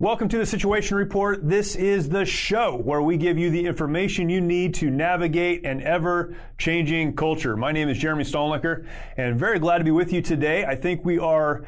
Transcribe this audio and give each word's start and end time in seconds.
Welcome 0.00 0.28
to 0.30 0.38
the 0.38 0.44
Situation 0.44 0.96
Report. 0.96 1.48
This 1.48 1.76
is 1.76 2.08
the 2.08 2.24
show 2.24 2.76
where 2.76 3.00
we 3.00 3.16
give 3.16 3.38
you 3.38 3.48
the 3.48 3.64
information 3.64 4.28
you 4.28 4.40
need 4.40 4.74
to 4.74 4.90
navigate 4.90 5.64
an 5.64 5.80
ever 5.82 6.36
changing 6.58 7.14
culture. 7.14 7.56
My 7.56 7.70
name 7.70 7.88
is 7.88 7.96
Jeremy 7.96 8.24
Stalnecker 8.24 8.88
and 9.16 9.38
very 9.38 9.60
glad 9.60 9.78
to 9.78 9.84
be 9.84 9.92
with 9.92 10.12
you 10.12 10.20
today. 10.20 10.64
I 10.64 10.74
think 10.74 11.04
we 11.04 11.20
are 11.20 11.64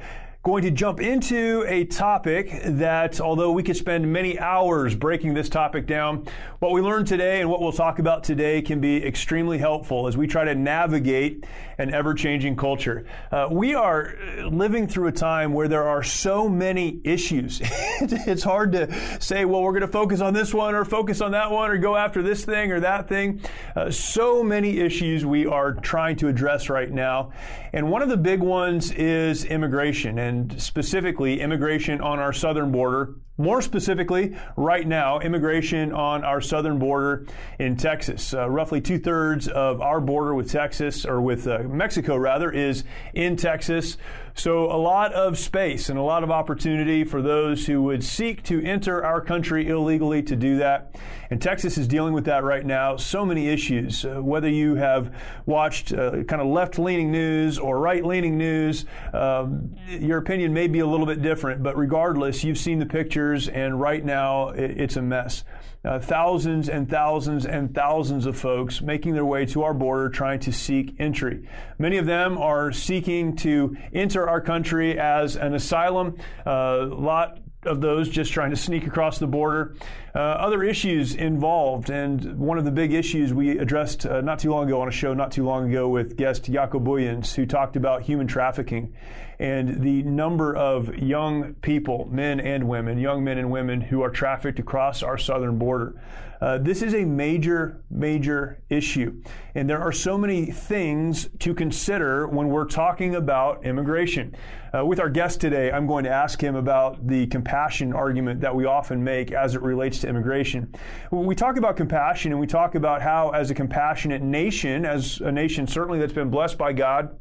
going 0.46 0.62
to 0.62 0.70
jump 0.70 1.00
into 1.00 1.64
a 1.66 1.84
topic 1.86 2.60
that, 2.64 3.20
although 3.20 3.50
we 3.50 3.64
could 3.64 3.76
spend 3.76 4.12
many 4.12 4.38
hours 4.38 4.94
breaking 4.94 5.34
this 5.34 5.48
topic 5.48 5.88
down, 5.88 6.24
what 6.60 6.70
we 6.70 6.80
learned 6.80 7.08
today 7.08 7.40
and 7.40 7.50
what 7.50 7.60
we'll 7.60 7.72
talk 7.72 7.98
about 7.98 8.22
today 8.22 8.62
can 8.62 8.80
be 8.80 9.04
extremely 9.04 9.58
helpful 9.58 10.06
as 10.06 10.16
we 10.16 10.28
try 10.28 10.44
to 10.44 10.54
navigate 10.54 11.44
an 11.78 11.92
ever 11.92 12.14
changing 12.14 12.54
culture. 12.54 13.04
Uh, 13.32 13.48
we 13.50 13.74
are 13.74 14.14
living 14.48 14.86
through 14.86 15.08
a 15.08 15.12
time 15.12 15.52
where 15.52 15.66
there 15.66 15.82
are 15.82 16.04
so 16.04 16.48
many 16.48 17.00
issues. 17.02 17.60
it's 18.00 18.44
hard 18.44 18.70
to 18.70 19.20
say, 19.20 19.44
well, 19.44 19.62
we're 19.62 19.72
going 19.72 19.82
to 19.82 19.88
focus 19.88 20.20
on 20.20 20.32
this 20.32 20.54
one 20.54 20.76
or 20.76 20.84
focus 20.84 21.20
on 21.20 21.32
that 21.32 21.50
one 21.50 21.70
or 21.70 21.76
go 21.76 21.96
after 21.96 22.22
this 22.22 22.44
thing 22.44 22.70
or 22.70 22.80
that 22.80 23.08
thing. 23.08 23.40
Uh, 23.74 23.90
so 23.90 24.44
many 24.44 24.78
issues 24.78 25.26
we 25.26 25.44
are 25.44 25.72
trying 25.72 26.14
to 26.14 26.28
address 26.28 26.70
right 26.70 26.90
now. 26.90 27.32
And 27.72 27.90
one 27.90 28.00
of 28.00 28.08
the 28.08 28.16
big 28.16 28.40
ones 28.40 28.92
is 28.92 29.44
immigration. 29.44 30.18
And 30.18 30.35
and 30.36 30.60
specifically 30.60 31.40
immigration 31.40 32.00
on 32.00 32.18
our 32.18 32.32
southern 32.32 32.70
border. 32.70 33.14
More 33.38 33.60
specifically, 33.60 34.34
right 34.56 34.86
now, 34.86 35.18
immigration 35.18 35.92
on 35.92 36.24
our 36.24 36.40
southern 36.40 36.78
border 36.78 37.26
in 37.58 37.76
Texas. 37.76 38.32
Uh, 38.32 38.48
roughly 38.48 38.80
two 38.80 38.98
thirds 38.98 39.46
of 39.46 39.82
our 39.82 40.00
border 40.00 40.34
with 40.34 40.50
Texas, 40.50 41.04
or 41.04 41.20
with 41.20 41.46
uh, 41.46 41.58
Mexico 41.64 42.16
rather, 42.16 42.50
is 42.50 42.84
in 43.12 43.36
Texas. 43.36 43.98
So 44.38 44.70
a 44.70 44.76
lot 44.76 45.14
of 45.14 45.38
space 45.38 45.88
and 45.88 45.98
a 45.98 46.02
lot 46.02 46.22
of 46.22 46.30
opportunity 46.30 47.04
for 47.04 47.22
those 47.22 47.66
who 47.66 47.82
would 47.84 48.04
seek 48.04 48.42
to 48.44 48.62
enter 48.62 49.02
our 49.02 49.22
country 49.22 49.66
illegally 49.68 50.22
to 50.24 50.36
do 50.36 50.58
that. 50.58 50.94
And 51.30 51.40
Texas 51.40 51.78
is 51.78 51.88
dealing 51.88 52.12
with 52.12 52.26
that 52.26 52.44
right 52.44 52.64
now. 52.64 52.96
So 52.98 53.24
many 53.24 53.48
issues. 53.48 54.04
Uh, 54.04 54.22
whether 54.22 54.48
you 54.48 54.74
have 54.74 55.14
watched 55.46 55.92
uh, 55.92 56.22
kind 56.24 56.42
of 56.42 56.48
left 56.48 56.78
leaning 56.78 57.10
news 57.10 57.58
or 57.58 57.78
right 57.78 58.04
leaning 58.04 58.36
news, 58.36 58.84
um, 59.14 59.74
your 59.88 60.18
opinion 60.18 60.52
may 60.52 60.68
be 60.68 60.80
a 60.80 60.86
little 60.86 61.06
bit 61.06 61.22
different, 61.22 61.62
but 61.62 61.76
regardless, 61.76 62.44
you've 62.44 62.58
seen 62.58 62.78
the 62.78 62.86
pictures, 63.26 63.48
and 63.48 63.80
right 63.80 64.04
now 64.04 64.48
it's 64.50 64.96
a 64.96 65.02
mess. 65.02 65.44
Uh, 65.84 66.00
thousands 66.00 66.68
and 66.68 66.88
thousands 66.88 67.46
and 67.46 67.72
thousands 67.72 68.26
of 68.26 68.36
folks 68.36 68.82
making 68.82 69.14
their 69.14 69.24
way 69.24 69.46
to 69.46 69.62
our 69.62 69.74
border 69.74 70.08
trying 70.08 70.40
to 70.40 70.52
seek 70.52 70.96
entry. 70.98 71.48
Many 71.78 71.98
of 71.98 72.06
them 72.06 72.38
are 72.38 72.72
seeking 72.72 73.36
to 73.36 73.76
enter 73.92 74.28
our 74.28 74.40
country 74.40 74.98
as 74.98 75.36
an 75.36 75.54
asylum. 75.54 76.16
A 76.44 76.50
uh, 76.50 76.86
lot 76.86 77.38
of 77.62 77.80
those 77.80 78.08
just 78.08 78.32
trying 78.32 78.50
to 78.50 78.56
sneak 78.56 78.86
across 78.86 79.18
the 79.18 79.26
border. 79.26 79.76
Uh, 80.16 80.18
other 80.18 80.64
issues 80.64 81.14
involved, 81.14 81.90
and 81.90 82.38
one 82.38 82.56
of 82.56 82.64
the 82.64 82.70
big 82.70 82.94
issues 82.94 83.34
we 83.34 83.58
addressed 83.58 84.06
uh, 84.06 84.22
not 84.22 84.38
too 84.38 84.50
long 84.50 84.66
ago 84.66 84.80
on 84.80 84.88
a 84.88 84.90
show 84.90 85.12
not 85.12 85.30
too 85.30 85.44
long 85.44 85.68
ago 85.68 85.90
with 85.90 86.16
guest 86.16 86.50
Jaco 86.50 86.82
Booyens, 86.82 87.34
who 87.34 87.44
talked 87.44 87.76
about 87.76 88.00
human 88.00 88.26
trafficking 88.26 88.94
and 89.38 89.82
the 89.82 90.02
number 90.04 90.56
of 90.56 90.96
young 90.96 91.54
people, 91.54 92.08
men 92.10 92.40
and 92.40 92.66
women, 92.66 92.98
young 92.98 93.22
men 93.22 93.38
and 93.38 93.50
women 93.50 93.80
who 93.80 94.00
are 94.00 94.10
trafficked 94.10 94.58
across 94.58 95.02
our 95.02 95.18
southern 95.18 95.58
border. 95.58 96.00
Uh, 96.40 96.58
this 96.58 96.82
is 96.82 96.94
a 96.94 97.04
major, 97.04 97.82
major 97.90 98.60
issue. 98.68 99.22
And 99.54 99.68
there 99.68 99.80
are 99.80 99.92
so 99.92 100.18
many 100.18 100.46
things 100.46 101.28
to 101.40 101.54
consider 101.54 102.26
when 102.28 102.48
we're 102.48 102.66
talking 102.66 103.14
about 103.14 103.64
immigration. 103.64 104.36
Uh, 104.74 104.84
with 104.84 105.00
our 105.00 105.08
guest 105.08 105.40
today, 105.40 105.72
I'm 105.72 105.86
going 105.86 106.04
to 106.04 106.10
ask 106.10 106.42
him 106.42 106.54
about 106.54 107.06
the 107.06 107.26
compassion 107.28 107.94
argument 107.94 108.40
that 108.42 108.54
we 108.54 108.66
often 108.66 109.02
make 109.02 109.32
as 109.32 109.54
it 109.54 109.62
relates 109.62 110.00
to 110.00 110.05
immigration. 110.06 110.72
When 111.10 111.26
we 111.26 111.34
talk 111.34 111.56
about 111.56 111.76
compassion 111.76 112.32
and 112.32 112.40
we 112.40 112.46
talk 112.46 112.74
about 112.74 113.02
how, 113.02 113.30
as 113.30 113.50
a 113.50 113.54
compassionate 113.54 114.22
nation, 114.22 114.84
as 114.84 115.20
a 115.20 115.32
nation 115.32 115.66
certainly 115.66 115.98
that's 115.98 116.12
been 116.12 116.30
blessed 116.30 116.58
by 116.58 116.72
God, 116.72 117.18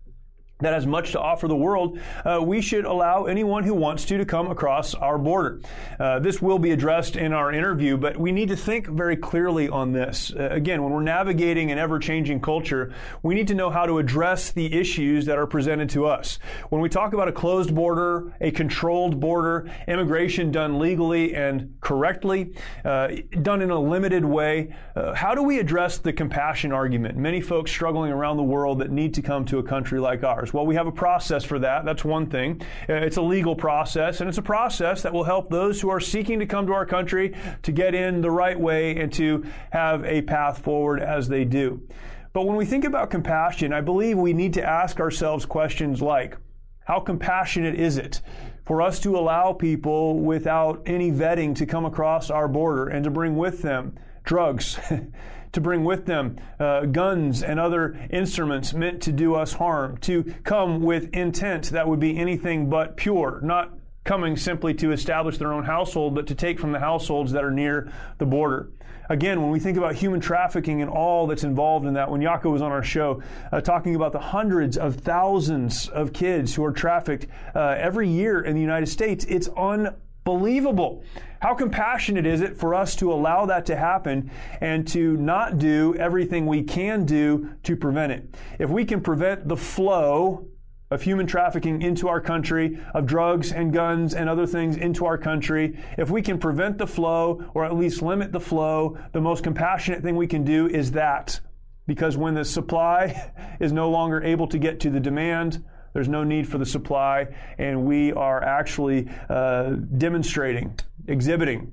that 0.60 0.72
has 0.72 0.88
much 0.88 1.12
to 1.12 1.20
offer 1.20 1.50
the 1.50 1.56
world, 1.56 2.00
uh, 2.24 2.40
we 2.42 2.62
should 2.62 2.86
allow 2.86 3.26
anyone 3.26 3.66
who 3.66 3.74
wants 3.74 4.06
to 4.06 4.18
to 4.18 4.24
come 4.24 4.50
across 4.50 4.96
our 4.96 5.18
border. 5.18 5.60
Uh, 6.00 6.20
this 6.20 6.42
will 6.42 6.60
be 6.60 6.72
addressed 6.72 7.18
in 7.18 7.34
our 7.34 7.52
interview, 7.52 7.98
but 7.98 8.16
we 8.16 8.32
need 8.32 8.48
to 8.48 8.56
think 8.56 8.88
very 8.88 9.18
clearly 9.18 9.68
on 9.68 9.92
this. 9.92 10.32
Uh, 10.34 10.48
again, 10.52 10.82
when 10.82 10.94
we're 10.94 11.04
navigating 11.04 11.72
an 11.72 11.78
ever 11.78 12.00
changing 12.00 12.40
culture, 12.40 12.94
we 13.22 13.36
need 13.36 13.50
to 13.50 13.54
know 13.54 13.70
how 13.70 13.86
to 13.86 13.98
address 13.98 14.52
the 14.52 14.74
issues 14.74 15.26
that 15.26 15.38
are 15.38 15.46
presented 15.46 15.90
to 15.90 16.06
us. 16.06 16.40
When 16.70 16.82
we 16.82 16.88
talk 16.88 17.12
about 17.12 17.28
a 17.28 17.34
closed 17.34 17.76
border, 17.76 18.34
a 18.40 18.52
controlled 18.52 19.20
border, 19.20 19.70
immigration 19.90 20.52
done 20.52 20.80
legally 20.80 21.36
and 21.36 21.76
correctly, 21.82 22.54
uh, 22.86 23.10
done 23.42 23.62
in 23.62 23.72
a 23.72 23.80
limited 23.80 24.24
way, 24.24 24.74
uh, 24.96 25.14
how 25.14 25.36
do 25.36 25.44
we 25.44 25.60
address 25.60 25.98
the 25.98 26.14
compassion 26.14 26.72
argument? 26.72 27.18
Many 27.18 27.42
folks 27.42 27.72
struggling 27.72 28.14
around 28.14 28.38
the 28.38 28.44
world 28.44 28.80
that 28.80 28.90
need 28.90 29.16
to 29.16 29.22
come 29.22 29.44
to 29.46 29.60
a 29.60 29.64
country 29.64 30.00
like 30.00 30.24
ours. 30.24 30.45
Well, 30.54 30.66
we 30.66 30.76
have 30.76 30.88
a 30.88 30.92
process 30.92 31.44
for 31.44 31.60
that. 31.60 31.86
That's 31.86 32.04
one 32.04 32.28
thing. 32.28 32.62
Uh, 32.90 32.94
it's 32.94 33.18
a 33.18 33.22
legal 33.22 33.56
process, 33.56 34.22
and 34.22 34.30
it's 34.30 34.38
a 34.38 34.44
process 34.44 35.02
that 35.04 35.14
will 35.14 35.24
help 35.24 35.50
those 35.50 35.82
who 35.82 35.90
are 35.90 36.00
seeking 36.00 36.40
to 36.40 36.46
come 36.46 36.68
to 36.68 36.74
our 36.74 36.86
country 36.86 37.36
to 37.64 37.72
get 37.72 37.96
in 37.96 38.22
the 38.22 38.32
right 38.32 38.60
way 38.60 38.98
and 38.98 39.12
to 39.14 39.46
have 39.72 40.04
a 40.06 40.22
path 40.22 40.60
forward 40.60 41.02
as 41.02 41.28
they 41.28 41.46
do. 41.46 41.82
But 42.34 42.46
when 42.46 42.58
we 42.58 42.66
think 42.66 42.84
about 42.84 43.10
compassion, 43.12 43.72
I 43.72 43.82
believe 43.82 44.18
we 44.18 44.34
need 44.34 44.54
to 44.56 44.64
ask 44.64 45.00
ourselves 45.00 45.46
questions 45.46 46.02
like, 46.02 46.38
how 46.86 47.00
compassionate 47.00 47.76
is 47.76 47.98
it 47.98 48.22
for 48.66 48.82
us 48.82 49.00
to 49.02 49.18
allow 49.18 49.54
people 49.54 50.20
without 50.20 50.82
any 50.86 51.12
vetting 51.12 51.56
to 51.56 51.66
come 51.66 51.86
across 51.86 52.30
our 52.30 52.48
border 52.48 52.88
and 52.88 53.04
to 53.04 53.10
bring 53.10 53.36
with 53.36 53.62
them 53.62 53.98
drugs, 54.24 54.80
to 55.56 55.62
bring 55.62 55.84
with 55.84 56.06
them 56.06 56.38
uh, 56.60 56.82
guns 56.86 57.42
and 57.42 57.60
other 57.60 57.98
instruments 58.12 58.74
meant 58.74 59.02
to 59.02 59.12
do 59.12 59.36
us 59.36 59.54
harm, 59.54 59.98
to 59.98 60.24
come 60.44 60.82
with 60.82 61.10
intent 61.14 61.72
that 61.72 61.88
would 61.88 62.00
be 62.00 62.18
anything 62.18 62.70
but 62.70 62.96
pure, 62.96 63.40
not 63.42 63.74
coming 64.04 64.38
simply 64.38 64.74
to 64.74 64.92
establish 64.92 65.38
their 65.38 65.52
own 65.52 65.64
household, 65.64 66.14
but 66.14 66.28
to 66.28 66.36
take 66.36 66.60
from 66.60 66.72
the 66.72 66.80
households 66.80 67.32
that 67.32 67.44
are 67.44 67.52
near 67.52 67.92
the 68.20 68.26
border. 68.26 68.70
Again, 69.10 69.42
when 69.42 69.52
we 69.52 69.60
think 69.60 69.78
about 69.78 69.96
human 69.96 70.20
trafficking 70.20 70.82
and 70.82 70.90
all 70.90 71.28
that's 71.28 71.44
involved 71.44 71.86
in 71.86 71.94
that, 71.94 72.10
when 72.10 72.22
Jaco 72.22 72.52
was 72.52 72.62
on 72.62 72.72
our 72.72 72.84
show 72.84 73.22
uh, 73.52 73.62
talking 73.62 73.96
about 73.96 74.12
the 74.12 74.20
hundreds 74.20 74.78
of 74.78 74.96
thousands 74.96 75.88
of 75.90 76.12
kids 76.12 76.56
who 76.56 76.64
are 76.66 76.72
trafficked 76.72 77.28
uh, 77.56 77.76
every 77.78 78.10
year 78.10 78.42
in 78.42 78.56
the 78.56 78.62
United 78.62 78.88
States, 78.88 79.26
it's 79.26 79.48
un 79.56 79.96
believable. 80.26 81.04
How 81.40 81.54
compassionate 81.54 82.26
is 82.26 82.42
it 82.42 82.58
for 82.58 82.74
us 82.74 82.96
to 82.98 83.14
allow 83.14 83.46
that 83.46 83.68
to 83.68 83.76
happen 83.76 84.32
and 84.60 84.86
to 84.90 85.16
not 85.18 85.60
do 85.60 85.96
everything 85.98 86.48
we 86.48 86.64
can 86.64 87.06
do 87.06 87.52
to 87.64 87.78
prevent 87.78 88.12
it? 88.12 88.36
If 88.60 88.70
we 88.70 88.84
can 88.84 89.00
prevent 89.02 89.48
the 89.48 89.56
flow 89.56 90.48
of 90.90 91.04
human 91.04 91.28
trafficking 91.28 91.82
into 91.82 92.08
our 92.08 92.20
country, 92.20 92.80
of 92.96 93.06
drugs 93.06 93.52
and 93.52 93.72
guns 93.72 94.16
and 94.16 94.28
other 94.28 94.48
things 94.48 94.78
into 94.78 95.06
our 95.06 95.18
country, 95.18 95.80
if 95.98 96.10
we 96.10 96.24
can 96.24 96.40
prevent 96.40 96.80
the 96.80 96.88
flow 96.88 97.44
or 97.54 97.64
at 97.64 97.76
least 97.76 98.02
limit 98.02 98.32
the 98.32 98.40
flow, 98.40 98.98
the 99.14 99.22
most 99.22 99.44
compassionate 99.44 100.02
thing 100.02 100.16
we 100.16 100.28
can 100.28 100.44
do 100.44 100.68
is 100.68 100.92
that. 100.92 101.40
Because 101.86 102.18
when 102.18 102.34
the 102.34 102.46
supply 102.46 103.32
is 103.60 103.72
no 103.72 103.92
longer 103.92 104.24
able 104.24 104.48
to 104.48 104.58
get 104.58 104.80
to 104.80 104.90
the 104.90 105.00
demand, 105.00 105.64
there's 105.96 106.10
no 106.10 106.26
need 106.26 106.46
for 106.46 106.58
the 106.58 106.66
supply, 106.66 107.26
and 107.58 107.86
we 107.86 108.12
are 108.12 108.44
actually 108.44 109.10
uh, 109.30 109.70
demonstrating, 109.98 110.78
exhibiting, 111.08 111.72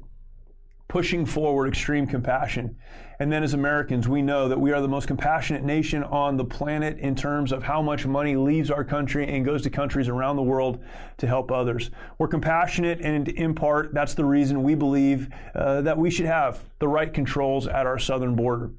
pushing 0.86 1.26
forward 1.26 1.66
extreme 1.66 2.06
compassion. 2.06 2.76
And 3.18 3.32
then 3.32 3.42
as 3.42 3.52
Americans, 3.52 4.06
we 4.06 4.22
know 4.22 4.48
that 4.48 4.60
we 4.60 4.70
are 4.70 4.80
the 4.80 4.86
most 4.86 5.08
compassionate 5.08 5.64
nation 5.64 6.04
on 6.04 6.36
the 6.36 6.44
planet 6.44 6.98
in 6.98 7.16
terms 7.16 7.50
of 7.50 7.64
how 7.64 7.82
much 7.82 8.06
money 8.06 8.36
leaves 8.36 8.70
our 8.70 8.84
country 8.84 9.28
and 9.28 9.44
goes 9.44 9.62
to 9.62 9.70
countries 9.70 10.08
around 10.08 10.36
the 10.36 10.42
world 10.42 10.84
to 11.18 11.26
help 11.26 11.50
others. 11.50 11.90
We're 12.18 12.28
compassionate, 12.28 13.00
and 13.00 13.26
in 13.26 13.56
part, 13.56 13.92
that's 13.92 14.14
the 14.14 14.24
reason 14.24 14.62
we 14.62 14.76
believe 14.76 15.30
uh, 15.56 15.80
that 15.80 15.98
we 15.98 16.12
should 16.12 16.26
have 16.26 16.60
the 16.78 16.86
right 16.86 17.12
controls 17.12 17.66
at 17.66 17.86
our 17.86 17.98
southern 17.98 18.36
border. 18.36 18.70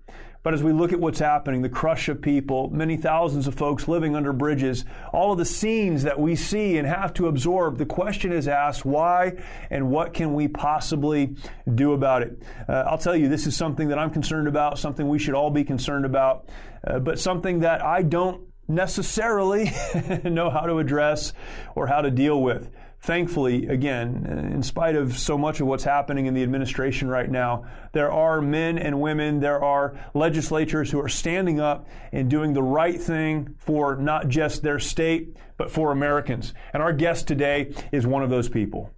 But 0.44 0.54
as 0.54 0.62
we 0.62 0.74
look 0.74 0.92
at 0.92 1.00
what's 1.00 1.20
happening, 1.20 1.62
the 1.62 1.70
crush 1.70 2.10
of 2.10 2.22
people, 2.22 2.70
many 2.70 2.98
thousands 2.98 3.48
of 3.48 3.56
folks 3.56 3.88
living 3.88 4.14
under 4.14 4.34
bridges, 4.34 4.84
all 5.14 5.32
of 5.32 5.38
the 5.38 5.46
scenes 5.46 6.04
that 6.04 6.20
we 6.20 6.36
see 6.36 6.78
and 6.78 6.86
have 6.86 7.14
to 7.14 7.28
absorb, 7.28 7.78
the 7.78 7.86
question 7.86 8.34
is 8.34 8.50
asked 8.50 8.84
why 8.84 9.38
and 9.70 9.90
what 9.90 10.14
can 10.14 10.34
we 10.34 10.50
possibly 10.50 11.38
do 11.74 11.94
about 11.94 12.24
it? 12.24 12.44
Uh, 12.68 12.84
I'll 12.88 12.98
tell 12.98 13.16
you, 13.16 13.30
this 13.30 13.48
is 13.48 13.56
something 13.56 13.88
that 13.88 13.98
I'm 13.98 14.12
concerned 14.12 14.50
about, 14.50 14.78
something 14.78 15.08
we 15.08 15.18
should 15.18 15.34
all 15.34 15.50
be 15.50 15.64
concerned 15.64 16.06
about, 16.06 16.50
uh, 16.86 17.00
but 17.00 17.20
something 17.20 17.62
that 17.62 17.82
I 17.82 18.02
don't 18.02 18.42
necessarily 18.68 19.72
know 20.26 20.50
how 20.50 20.66
to 20.66 20.80
address 20.80 21.32
or 21.74 21.88
how 21.88 22.02
to 22.02 22.12
deal 22.12 22.42
with 22.42 22.70
thankfully, 23.04 23.68
again, 23.68 24.26
in 24.54 24.64
spite 24.64 24.96
of 24.96 25.18
so 25.18 25.38
much 25.38 25.60
of 25.60 25.68
what's 25.68 25.84
happening 25.84 26.26
in 26.26 26.34
the 26.34 26.42
administration 26.42 27.10
right 27.10 27.30
now, 27.30 27.66
there 27.92 28.10
are 28.10 28.42
men 28.42 28.78
and 28.78 29.00
women, 29.00 29.42
there 29.42 29.62
are 29.62 29.94
legislatures 30.14 30.90
who 30.90 31.02
are 31.02 31.10
standing 31.10 31.60
up 31.60 31.86
and 32.14 32.30
doing 32.30 32.54
the 32.54 32.64
right 32.64 33.00
thing 33.00 33.56
for 33.60 33.98
not 33.98 34.30
just 34.30 34.64
their 34.64 34.80
state, 34.80 35.36
but 35.58 35.70
for 35.70 35.92
Americans. 35.92 36.54
And 36.72 36.82
our 36.82 36.94
guest 36.94 37.28
today 37.28 37.74
is 37.92 38.08
one 38.08 38.24
of 38.24 38.30
those 38.30 38.48
people. 38.48 38.90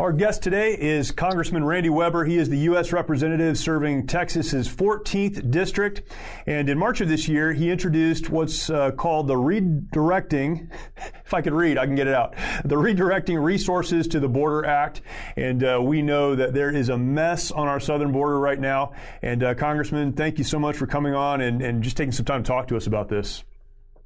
Our 0.00 0.14
guest 0.14 0.42
today 0.42 0.78
is 0.80 1.10
Congressman 1.10 1.62
Randy 1.62 1.90
Weber. 1.90 2.24
He 2.24 2.38
is 2.38 2.48
the 2.48 2.56
U.S. 2.60 2.90
representative 2.90 3.58
serving 3.58 4.06
Texas's 4.06 4.66
14th 4.66 5.50
district. 5.50 6.00
And 6.46 6.70
in 6.70 6.78
March 6.78 7.02
of 7.02 7.08
this 7.10 7.28
year, 7.28 7.52
he 7.52 7.70
introduced 7.70 8.30
what's 8.30 8.70
uh, 8.70 8.92
called 8.92 9.28
the 9.28 9.34
Redirecting, 9.34 10.70
if 10.96 11.34
I 11.34 11.42
could 11.42 11.52
read, 11.52 11.76
I 11.76 11.84
can 11.84 11.96
get 11.96 12.06
it 12.06 12.14
out, 12.14 12.34
the 12.64 12.76
Redirecting 12.76 13.44
Resources 13.44 14.08
to 14.08 14.20
the 14.20 14.28
Border 14.28 14.64
Act. 14.64 15.02
And 15.36 15.62
uh, 15.62 15.78
we 15.82 16.00
know 16.00 16.34
that 16.34 16.54
there 16.54 16.74
is 16.74 16.88
a 16.88 16.96
mess 16.96 17.50
on 17.50 17.68
our 17.68 17.78
southern 17.78 18.10
border 18.10 18.40
right 18.40 18.58
now. 18.58 18.94
And 19.20 19.42
uh, 19.42 19.54
Congressman, 19.54 20.14
thank 20.14 20.38
you 20.38 20.44
so 20.44 20.58
much 20.58 20.78
for 20.78 20.86
coming 20.86 21.12
on 21.12 21.42
and, 21.42 21.60
and 21.60 21.82
just 21.82 21.98
taking 21.98 22.12
some 22.12 22.24
time 22.24 22.42
to 22.42 22.48
talk 22.48 22.68
to 22.68 22.76
us 22.78 22.86
about 22.86 23.10
this. 23.10 23.44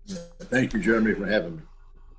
Thank 0.09 0.73
you, 0.73 0.81
Jeremy, 0.81 1.15
for 1.15 1.27
having 1.27 1.59
me. 1.59 1.63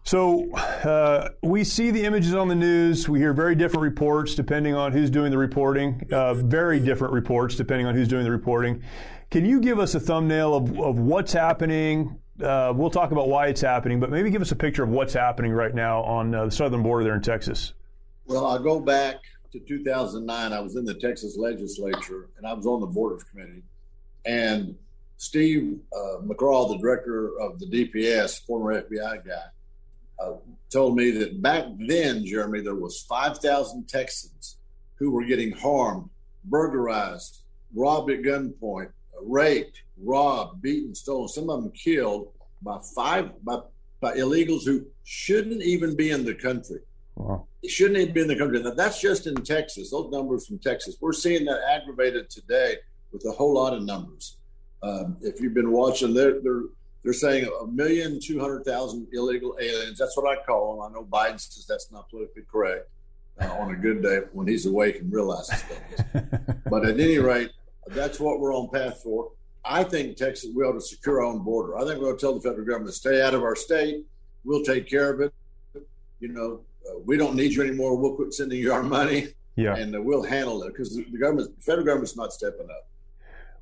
So 0.06 0.52
uh, 0.54 1.30
we 1.42 1.64
see 1.64 1.90
the 1.90 2.06
images 2.06 2.36
on 2.36 2.48
the 2.48 2.56
news. 2.56 3.10
We 3.10 3.18
hear 3.18 3.34
very 3.34 3.56
different 3.56 3.82
reports 3.82 4.36
depending 4.36 4.76
on 4.76 4.92
who's 4.92 5.10
doing 5.10 5.32
the 5.32 5.38
reporting. 5.38 6.08
Uh, 6.12 6.36
very 6.36 6.80
different 6.80 7.12
reports 7.12 7.56
depending 7.56 7.88
on 7.88 7.96
who's 7.96 8.08
doing 8.08 8.24
the 8.24 8.30
reporting. 8.30 8.84
Can 9.32 9.46
you 9.46 9.60
give 9.60 9.80
us 9.80 9.96
a 9.96 10.00
thumbnail 10.00 10.54
of, 10.54 10.80
of 10.80 11.00
what's 11.00 11.34
happening? 11.34 12.20
Uh, 12.40 12.72
we'll 12.76 12.92
talk 12.92 13.12
about 13.12 13.30
why 13.30 13.48
it's 13.48 13.62
happening, 13.62 14.00
but 14.00 14.12
maybe 14.12 14.30
give 14.30 14.44
us 14.44 14.52
a 14.52 14.56
picture 14.56 14.84
of 14.84 14.90
what's 14.90 15.14
happening 15.14 15.52
right 15.52 15.74
now 15.74 16.04
on 16.04 16.36
uh, 16.36 16.46
the 16.46 16.52
southern 16.52 16.84
border 16.84 17.04
there 17.04 17.16
in 17.16 17.22
Texas. 17.22 17.74
Well, 18.26 18.46
I'll 18.46 18.60
go 18.60 18.80
back 18.80 19.16
to 19.54 19.60
2009. 19.60 20.54
I 20.54 20.60
was 20.60 20.76
in 20.76 20.86
the 20.86 20.94
Texas 20.94 21.36
legislature 21.36 22.30
and 22.38 22.46
I 22.46 22.54
was 22.54 22.68
on 22.68 22.80
the 22.80 22.88
Borders 22.88 23.24
Committee. 23.24 23.64
And 24.24 24.76
Steve 25.18 25.80
uh, 25.96 26.22
McCraw, 26.22 26.70
the 26.70 26.78
director 26.78 27.40
of 27.40 27.58
the 27.58 27.66
DPS, 27.66 28.46
former 28.46 28.80
FBI 28.84 29.26
guy, 29.26 29.46
uh, 30.20 30.34
told 30.72 30.96
me 30.96 31.12
that 31.12 31.42
back 31.42 31.66
then, 31.80 32.26
Jeremy, 32.26 32.62
there 32.62 32.76
was 32.76 33.02
5,000 33.02 33.88
Texans 33.88 34.58
who 34.96 35.12
were 35.12 35.26
getting 35.26 35.52
harmed, 35.52 36.10
burglarized, 36.46 37.44
robbed 37.74 38.12
at 38.12 38.22
gunpoint, 38.22 38.92
raped, 39.24 39.84
robbed, 40.02 40.62
beaten, 40.62 40.96
stolen, 40.96 41.28
some 41.28 41.50
of 41.50 41.62
them 41.62 41.72
killed 41.72 42.32
by 42.62 42.80
five 42.96 43.32
by, 43.44 43.60
by 44.02 44.16
illegals 44.16 44.66
who 44.66 44.86
shouldn't 45.04 45.62
even 45.62 45.96
be 45.96 46.12
in 46.12 46.26
the 46.26 46.34
country. 46.34 46.80
Wow. 47.16 47.48
Shouldn't 47.68 47.98
even 47.98 48.14
be 48.14 48.22
in 48.22 48.28
the 48.28 48.36
country. 48.36 48.62
Now, 48.62 48.72
that's 48.72 49.00
just 49.00 49.28
in 49.28 49.36
Texas. 49.36 49.92
Those 49.92 50.12
numbers 50.12 50.48
from 50.48 50.60
Texas. 50.60 50.98
We're 51.00 51.14
seeing 51.14 51.46
that 51.46 51.62
aggravated 51.70 52.30
today 52.30 52.78
with 53.12 53.26
a 53.26 53.32
whole 53.32 53.54
lot 53.54 53.74
of 53.74 53.84
numbers. 53.84 54.38
Um, 54.84 55.18
if 55.22 55.42
you've 55.42 55.54
been 55.54 55.72
watching, 55.72 56.14
they're, 56.14 56.42
they're 56.42 56.64
they're 57.06 57.14
saying 57.14 57.48
a 57.62 57.68
million 57.68 58.20
two 58.20 58.40
hundred 58.40 58.66
thousand 58.66 59.08
illegal 59.14 59.56
aliens. 59.62 60.00
That's 60.00 60.18
what 60.18 60.28
I 60.28 60.44
call 60.44 60.74
them. 60.74 60.92
I 60.92 60.94
know 60.94 61.06
Biden 61.06 61.40
says 61.40 61.68
that's 61.70 61.92
not 61.92 62.10
politically 62.10 62.42
correct 62.52 62.90
uh, 63.40 63.46
on 63.60 63.70
a 63.70 63.76
good 63.76 64.02
day 64.02 64.22
when 64.34 64.48
he's 64.48 64.66
awake 64.66 65.02
and 65.02 65.14
realizes 65.14 65.62
things. 65.62 66.26
but 66.70 66.84
at 66.84 67.00
any 67.00 67.20
rate, 67.20 67.52
that's 67.90 68.20
what 68.20 68.40
we're 68.40 68.56
on 68.56 68.70
path 68.72 69.02
for. 69.04 69.32
I 69.64 69.84
think 69.84 70.18
Texas 70.18 70.50
we 70.56 70.64
ought 70.64 70.74
to 70.74 70.82
secure 70.82 71.20
our 71.20 71.28
own 71.28 71.44
border. 71.44 71.78
I 71.78 71.86
think 71.86 72.02
we 72.02 72.08
ought 72.08 72.14
to 72.14 72.20
tell 72.20 72.34
the 72.34 72.42
federal 72.42 72.66
government 72.66 72.92
to 72.92 73.00
stay 73.00 73.22
out 73.22 73.36
of 73.36 73.44
our 73.44 73.56
state. 73.56 74.04
We'll 74.44 74.64
take 74.64 74.90
care 74.90 75.14
of 75.14 75.22
it. 75.22 75.32
You 76.20 76.30
know, 76.30 76.62
uh, 76.90 77.00
we 77.06 77.18
don't 77.18 77.36
need 77.36 77.52
you 77.54 77.62
anymore. 77.62 77.96
We'll 77.98 78.16
quit 78.16 78.34
sending 78.34 78.60
you 78.60 78.74
our 78.74 78.84
money. 78.84 79.28
Yeah. 79.56 79.76
And 79.76 79.96
uh, 79.96 80.02
we'll 80.02 80.24
handle 80.24 80.64
it 80.64 80.74
because 80.74 80.96
the, 80.96 81.06
the 81.12 81.20
government, 81.20 81.56
the 81.56 81.62
federal 81.62 81.86
government's 81.86 82.18
not 82.18 82.34
stepping 82.34 82.68
up. 82.70 82.88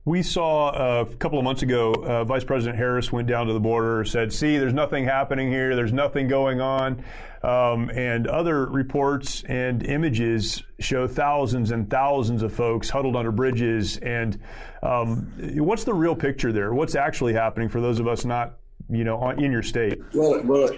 We 0.06 0.22
saw 0.22 0.68
uh, 0.68 1.06
a 1.10 1.16
couple 1.16 1.38
of 1.40 1.46
months 1.46 1.62
ago, 1.62 1.94
uh, 1.94 2.26
Vice 2.26 2.44
President 2.44 2.78
Harris 2.78 3.10
went 3.10 3.26
down 3.26 3.48
to 3.48 3.54
the 3.54 3.60
border, 3.62 4.04
said, 4.04 4.34
"See, 4.34 4.58
there's 4.58 4.74
nothing 4.74 5.06
happening 5.06 5.50
here. 5.50 5.78
There's 5.78 5.94
nothing 5.94 6.28
going 6.28 6.60
on," 6.60 7.06
um, 7.42 7.90
and 7.90 8.28
other 8.28 8.66
reports 8.66 9.44
and 9.48 9.82
images 9.86 10.62
show 10.78 11.08
thousands 11.08 11.72
and 11.72 11.90
thousands 11.90 12.44
of 12.44 12.54
folks 12.54 12.90
huddled 12.90 13.16
under 13.16 13.32
bridges. 13.32 13.96
And 13.96 14.38
um, 14.82 15.32
what's 15.56 15.86
the 15.86 15.94
real 15.94 16.18
picture 16.18 16.52
there? 16.52 16.74
What's 16.74 16.96
actually 16.96 17.32
happening 17.32 17.70
for 17.70 17.80
those 17.80 18.02
of 18.02 18.08
us 18.08 18.26
not, 18.26 18.58
you 18.90 19.06
know, 19.06 19.30
in 19.30 19.54
your 19.54 19.64
state? 19.64 20.02
Well, 20.14 20.42
well, 20.44 20.70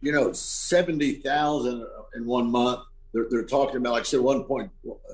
you 0.00 0.12
know, 0.12 0.32
seventy 0.32 1.16
thousand 1.16 1.84
in 2.14 2.24
one 2.24 2.50
month. 2.50 2.80
They're, 3.12 3.26
they're 3.28 3.44
talking 3.44 3.76
about, 3.76 3.92
like 3.92 4.02
I 4.02 4.04
said, 4.04 4.20
one 4.20 4.44
point 4.44 4.70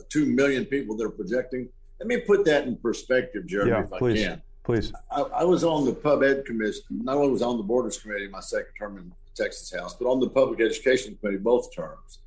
two 0.08 0.26
million 0.26 0.66
people. 0.66 0.96
They're 0.96 1.10
projecting 1.10 1.68
let 1.98 2.08
me 2.08 2.18
put 2.20 2.44
that 2.44 2.66
in 2.66 2.76
perspective, 2.76 3.46
Jeremy, 3.46 3.70
yeah, 3.70 3.84
if 3.84 3.90
please, 3.90 4.24
I 4.24 4.28
can. 4.28 4.42
Please. 4.64 4.92
I, 5.10 5.20
I, 5.20 5.44
was 5.44 5.64
on 5.64 5.84
the 5.84 5.92
Pub 5.92 6.22
Ed 6.22 6.44
Commission. 6.44 6.82
Not 6.90 7.16
only 7.16 7.30
was 7.30 7.42
I 7.42 7.46
on 7.46 7.56
the 7.56 7.62
Borders 7.62 7.98
Committee 7.98 8.28
my 8.28 8.40
second 8.40 8.72
term 8.78 8.98
in 8.98 9.12
Texas 9.34 9.72
House, 9.72 9.94
but 9.94 10.08
on 10.08 10.20
the 10.20 10.28
Public 10.28 10.60
Education 10.60 11.16
Committee 11.20 11.38
both 11.38 11.74
terms. 11.74 12.18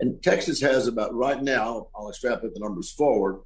And 0.00 0.22
Texas 0.22 0.60
has 0.60 0.86
about 0.86 1.14
right 1.14 1.42
now. 1.42 1.88
I'll 1.94 2.08
extrapolate 2.08 2.54
the 2.54 2.60
numbers 2.60 2.90
forward. 2.90 3.40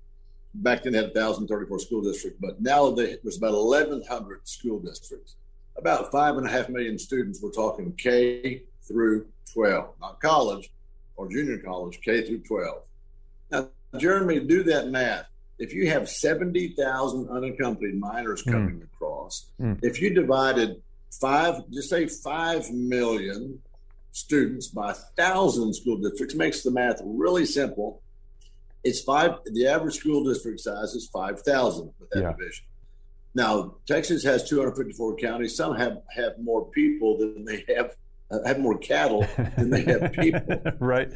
Back 0.55 0.85
then, 0.85 0.93
they 0.93 0.99
had 0.99 1.15
1,034 1.15 1.79
school 1.81 2.03
districts, 2.03 2.39
but 2.41 2.61
now 2.61 2.91
they, 2.91 3.17
there's 3.23 3.37
about 3.37 3.53
1,100 3.53 4.49
school 4.49 4.79
districts. 4.79 5.37
About 5.77 6.11
five 6.11 6.39
and 6.39 6.47
a 6.47 6.51
half 6.51 6.71
million 6.71 6.99
students. 6.99 7.43
We're 7.43 7.51
talking 7.51 7.93
K 7.93 8.63
through 8.83 9.27
12, 9.53 9.95
not 10.01 10.21
college 10.21 10.71
or 11.17 11.29
junior 11.29 11.59
college, 11.59 12.01
K 12.03 12.23
through 12.23 12.39
12. 12.39 12.83
Now, 13.51 13.69
Jeremy, 13.99 14.41
do 14.41 14.63
that 14.63 14.89
math 14.89 15.27
if 15.59 15.73
you 15.73 15.89
have 15.91 16.09
70,000 16.09 17.29
unaccompanied 17.29 17.99
minors 17.99 18.43
hmm. 18.43 18.53
coming 18.53 18.81
mm. 18.81 18.85
across, 18.85 19.51
mm. 19.61 19.79
if 19.83 20.01
you 20.01 20.13
divided 20.13 20.83
five, 21.21 21.63
just 21.73 21.89
say 21.89 22.07
5 22.07 22.71
million 22.73 23.61
students 24.13 24.69
by 24.69 24.87
1,000 24.87 25.75
school 25.75 25.99
districts, 25.99 26.35
makes 26.35 26.63
the 26.63 26.71
math 26.71 27.01
really 27.05 27.47
simple. 27.47 28.03
It's 28.85 29.01
five, 29.01 29.39
the 29.47 29.67
average 29.67 29.97
school 29.97 30.25
district 30.25 30.61
size 30.61 30.95
is 30.95 31.09
5,000 31.09 31.93
with 31.99 32.11
that 32.11 32.23
yeah. 32.23 32.33
division. 32.33 32.65
Now, 33.35 33.75
Texas 33.87 34.25
has 34.25 34.49
254 34.49 35.17
counties. 35.17 35.57
Some 35.57 35.75
have, 35.77 35.99
have 36.15 36.39
more 36.41 36.67
people 36.71 37.19
than 37.19 37.45
they 37.45 37.65
have, 37.77 37.95
uh, 38.31 38.39
have 38.47 38.59
more 38.59 38.79
cattle 38.79 39.27
than 39.57 39.71
they 39.71 39.83
have 39.83 40.13
people. 40.21 40.63
right. 40.79 41.13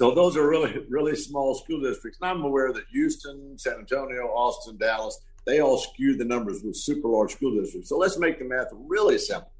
So 0.00 0.14
those 0.14 0.34
are 0.34 0.48
really, 0.48 0.82
really 0.88 1.14
small 1.14 1.54
school 1.54 1.78
districts. 1.82 2.18
And 2.22 2.30
I'm 2.30 2.42
aware 2.42 2.72
that 2.72 2.84
Houston, 2.90 3.58
San 3.58 3.80
Antonio, 3.80 4.28
Austin, 4.28 4.78
Dallas, 4.78 5.20
they 5.44 5.60
all 5.60 5.76
skew 5.76 6.16
the 6.16 6.24
numbers 6.24 6.62
with 6.62 6.74
super 6.74 7.06
large 7.06 7.32
school 7.32 7.60
districts. 7.60 7.90
So 7.90 7.98
let's 7.98 8.18
make 8.18 8.38
the 8.38 8.46
math 8.46 8.68
really 8.72 9.18
simple. 9.18 9.52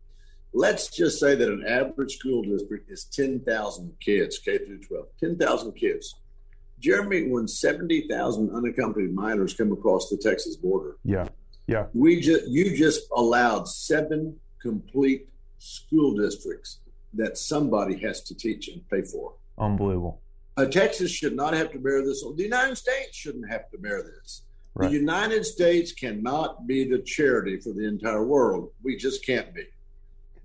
Let's 0.55 0.89
just 0.89 1.21
say 1.21 1.35
that 1.35 1.49
an 1.51 1.67
average 1.69 2.17
school 2.17 2.43
district 2.43 2.91
is 2.91 3.05
10,000 3.05 3.93
kids, 4.01 4.39
K 4.39 4.57
through 4.57 4.81
12, 4.81 5.07
10,000 5.21 5.73
kids. 5.73 6.15
Jeremy, 6.79 7.29
when 7.29 7.47
70,000 7.47 8.51
unaccompanied 8.51 9.15
minors 9.15 9.53
come 9.53 9.73
across 9.73 10.09
the 10.09 10.17
Texas 10.17 10.57
border, 10.57 10.97
yeah, 11.05 11.29
yeah, 11.67 11.85
we 11.93 12.19
just 12.19 12.49
you 12.49 12.75
just 12.75 13.03
allowed 13.15 13.69
seven 13.69 14.35
complete 14.63 15.29
school 15.59 16.17
districts 16.17 16.81
that 17.13 17.37
somebody 17.37 17.99
has 17.99 18.23
to 18.23 18.35
teach 18.35 18.69
and 18.69 18.89
pay 18.89 19.03
for. 19.03 19.35
Unbelievable. 19.59 20.23
Uh, 20.61 20.67
Texas 20.67 21.11
should 21.11 21.35
not 21.35 21.55
have 21.55 21.73
to 21.73 21.79
bear 21.79 22.05
this. 22.05 22.23
The 22.23 22.43
United 22.43 22.77
States 22.77 23.17
shouldn't 23.17 23.51
have 23.51 23.71
to 23.71 23.79
bear 23.79 24.03
this. 24.03 24.43
Right. 24.75 24.91
The 24.91 24.97
United 24.99 25.47
States 25.47 25.93
cannot 25.93 26.67
be 26.67 26.85
the 26.85 26.99
charity 26.99 27.59
for 27.59 27.73
the 27.73 27.89
entire 27.89 28.23
world. 28.23 28.71
We 28.83 28.97
just 28.97 29.25
can't 29.25 29.55
be. 29.55 29.65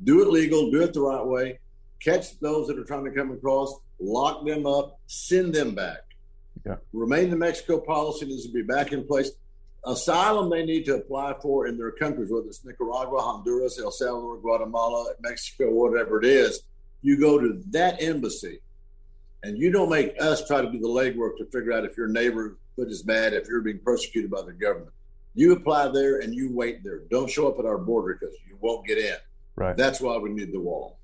Do 0.04 0.22
it 0.22 0.30
legal, 0.30 0.72
do 0.72 0.84
it 0.84 0.94
the 0.94 1.02
right 1.02 1.26
way, 1.26 1.60
catch 2.02 2.40
those 2.40 2.68
that 2.68 2.80
are 2.80 2.86
trying 2.86 3.04
to 3.06 3.12
come 3.12 3.32
across, 3.32 3.74
lock 4.00 4.46
them 4.46 4.66
up, 4.66 5.00
send 5.08 5.54
them 5.54 5.76
back. 5.76 6.00
Yeah. 6.66 6.76
Remain 6.94 7.30
the 7.30 7.36
Mexico 7.36 7.80
policy 7.80 8.26
needs 8.26 8.46
to 8.46 8.54
be 8.54 8.62
back 8.62 8.94
in 8.94 9.06
place. 9.06 9.32
Asylum 9.86 10.50
they 10.50 10.66
need 10.66 10.86
to 10.86 10.96
apply 10.96 11.36
for 11.42 11.68
in 11.68 11.78
their 11.78 11.92
countries, 11.92 12.32
whether 12.32 12.48
it's 12.48 12.64
Nicaragua, 12.64 13.20
Honduras, 13.20 13.80
El 13.80 13.92
Salvador, 13.92 14.38
Guatemala, 14.38 15.14
Mexico, 15.20 15.72
whatever 15.72 16.20
it 16.20 16.26
is 16.26 16.64
You 17.02 17.20
go 17.20 17.38
to 17.38 17.62
that 17.72 18.02
embassy 18.02 18.62
and 19.46 19.60
you 19.60 19.72
don't 19.72 19.90
make 19.90 20.16
us 20.20 20.46
try 20.48 20.60
to 20.60 20.72
do 20.72 20.80
the 20.80 20.88
legwork 20.88 21.38
to 21.38 21.46
figure 21.46 21.72
out 21.72 21.86
if 21.86 21.96
your 21.96 22.08
neighborhood 22.08 22.58
is 22.78 23.04
bad, 23.04 23.34
if 23.34 23.48
you're 23.48 23.62
being 23.62 23.80
persecuted 23.86 24.32
by 24.32 24.42
the 24.42 24.52
government. 24.52 24.92
You 25.36 25.54
apply 25.54 25.90
there 25.90 26.20
and 26.20 26.34
you 26.34 26.52
wait 26.52 26.84
there. 26.84 27.02
Don't 27.12 27.30
show 27.30 27.48
up 27.48 27.60
at 27.60 27.66
our 27.66 27.78
border 27.78 28.18
because 28.20 28.36
you 28.48 28.58
won't 28.60 28.88
get 28.88 28.98
in. 28.98 29.16
Right. 29.56 29.78
That's 29.78 30.02
why 30.02 30.18
we 30.18 30.32
need 30.32 30.52
the 30.52 30.60
wall. 30.60 30.98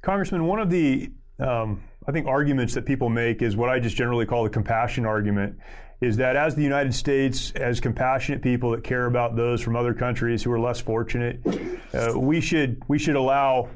Congressman, 0.00 0.46
one 0.46 0.58
of 0.58 0.70
the 0.70 1.10
um, 1.38 1.82
I 2.08 2.12
think 2.12 2.26
arguments 2.26 2.74
that 2.74 2.86
people 2.86 3.10
make 3.10 3.42
is 3.42 3.56
what 3.56 3.68
I 3.68 3.78
just 3.78 3.96
generally 3.96 4.24
call 4.24 4.44
the 4.44 4.50
compassion 4.50 5.04
argument. 5.04 5.58
Is 6.00 6.16
that 6.18 6.36
as 6.36 6.54
the 6.54 6.62
United 6.62 6.94
States, 6.94 7.52
as 7.52 7.80
compassionate 7.80 8.42
people 8.42 8.70
that 8.72 8.84
care 8.84 9.06
about 9.06 9.34
those 9.34 9.62
from 9.62 9.76
other 9.76 9.94
countries 9.94 10.42
who 10.42 10.52
are 10.52 10.60
less 10.60 10.78
fortunate, 10.80 11.40
uh, 11.94 12.18
we 12.18 12.40
should 12.40 12.82
we 12.86 12.98
should 12.98 13.16
allow 13.16 13.70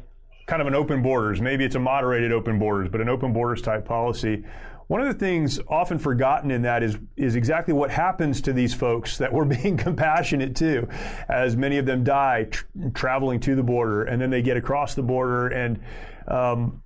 kind 0.51 0.61
of 0.61 0.67
an 0.67 0.75
open 0.75 1.01
borders. 1.01 1.41
Maybe 1.41 1.65
it's 1.65 1.77
a 1.77 1.79
moderated 1.79 2.33
open 2.33 2.59
borders, 2.59 2.89
but 2.91 3.01
an 3.01 3.09
open 3.09 3.33
borders 3.33 3.63
type 3.63 3.85
policy. 3.85 4.45
One 4.89 5.01
of 5.01 5.07
the 5.07 5.15
things 5.15 5.61
often 5.69 6.01
forgotten 6.01 6.51
in 6.51 6.63
that 6.63 6.83
is 6.83 6.99
is 7.17 7.37
exactly 7.37 7.73
what 7.73 7.93
happens 7.93 8.41
to 8.43 8.53
these 8.53 8.75
folks 8.75 9.19
that 9.19 9.33
we're 9.33 9.45
being 9.63 9.77
compassionate 9.77 10.57
to, 10.57 10.89
as 11.29 11.57
many 11.57 11.79
of 11.79 11.87
them 11.87 12.03
die 12.03 12.49
tr- 12.51 12.65
traveling 12.95 13.39
to 13.41 13.55
the 13.55 13.63
border, 13.63 14.03
and 14.03 14.21
then 14.21 14.31
they 14.31 14.43
get 14.43 14.57
across 14.57 14.97
the 14.97 15.05
border, 15.05 15.47
and 15.47 15.79
um, 16.27 16.83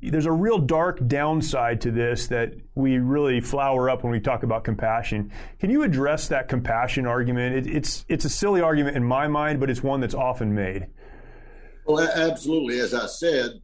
there's 0.00 0.24
a 0.24 0.32
real 0.32 0.58
dark 0.58 1.06
downside 1.06 1.82
to 1.82 1.90
this 1.90 2.28
that 2.28 2.54
we 2.74 2.96
really 2.96 3.42
flower 3.42 3.90
up 3.90 4.02
when 4.02 4.12
we 4.12 4.20
talk 4.20 4.44
about 4.44 4.64
compassion. 4.64 5.30
Can 5.60 5.68
you 5.68 5.82
address 5.82 6.28
that 6.28 6.48
compassion 6.48 7.06
argument? 7.06 7.66
It, 7.66 7.76
it's 7.76 8.06
it's 8.08 8.24
a 8.24 8.30
silly 8.30 8.62
argument 8.62 8.96
in 8.96 9.04
my 9.04 9.28
mind, 9.28 9.60
but 9.60 9.68
it's 9.68 9.82
one 9.82 10.00
that's 10.00 10.14
often 10.14 10.54
made. 10.54 10.86
Well, 11.84 12.08
absolutely. 12.14 12.80
As 12.80 12.94
I 12.94 13.06
said, 13.06 13.60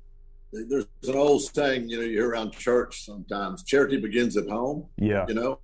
there's 0.52 0.86
an 1.06 1.14
old 1.14 1.42
saying, 1.42 1.88
you 1.88 1.98
know, 1.98 2.02
you 2.02 2.18
hear 2.18 2.30
around 2.30 2.52
church 2.52 3.04
sometimes 3.04 3.64
charity 3.64 3.98
begins 3.98 4.36
at 4.36 4.48
home. 4.48 4.86
Yeah. 4.96 5.26
You 5.28 5.34
know, 5.34 5.60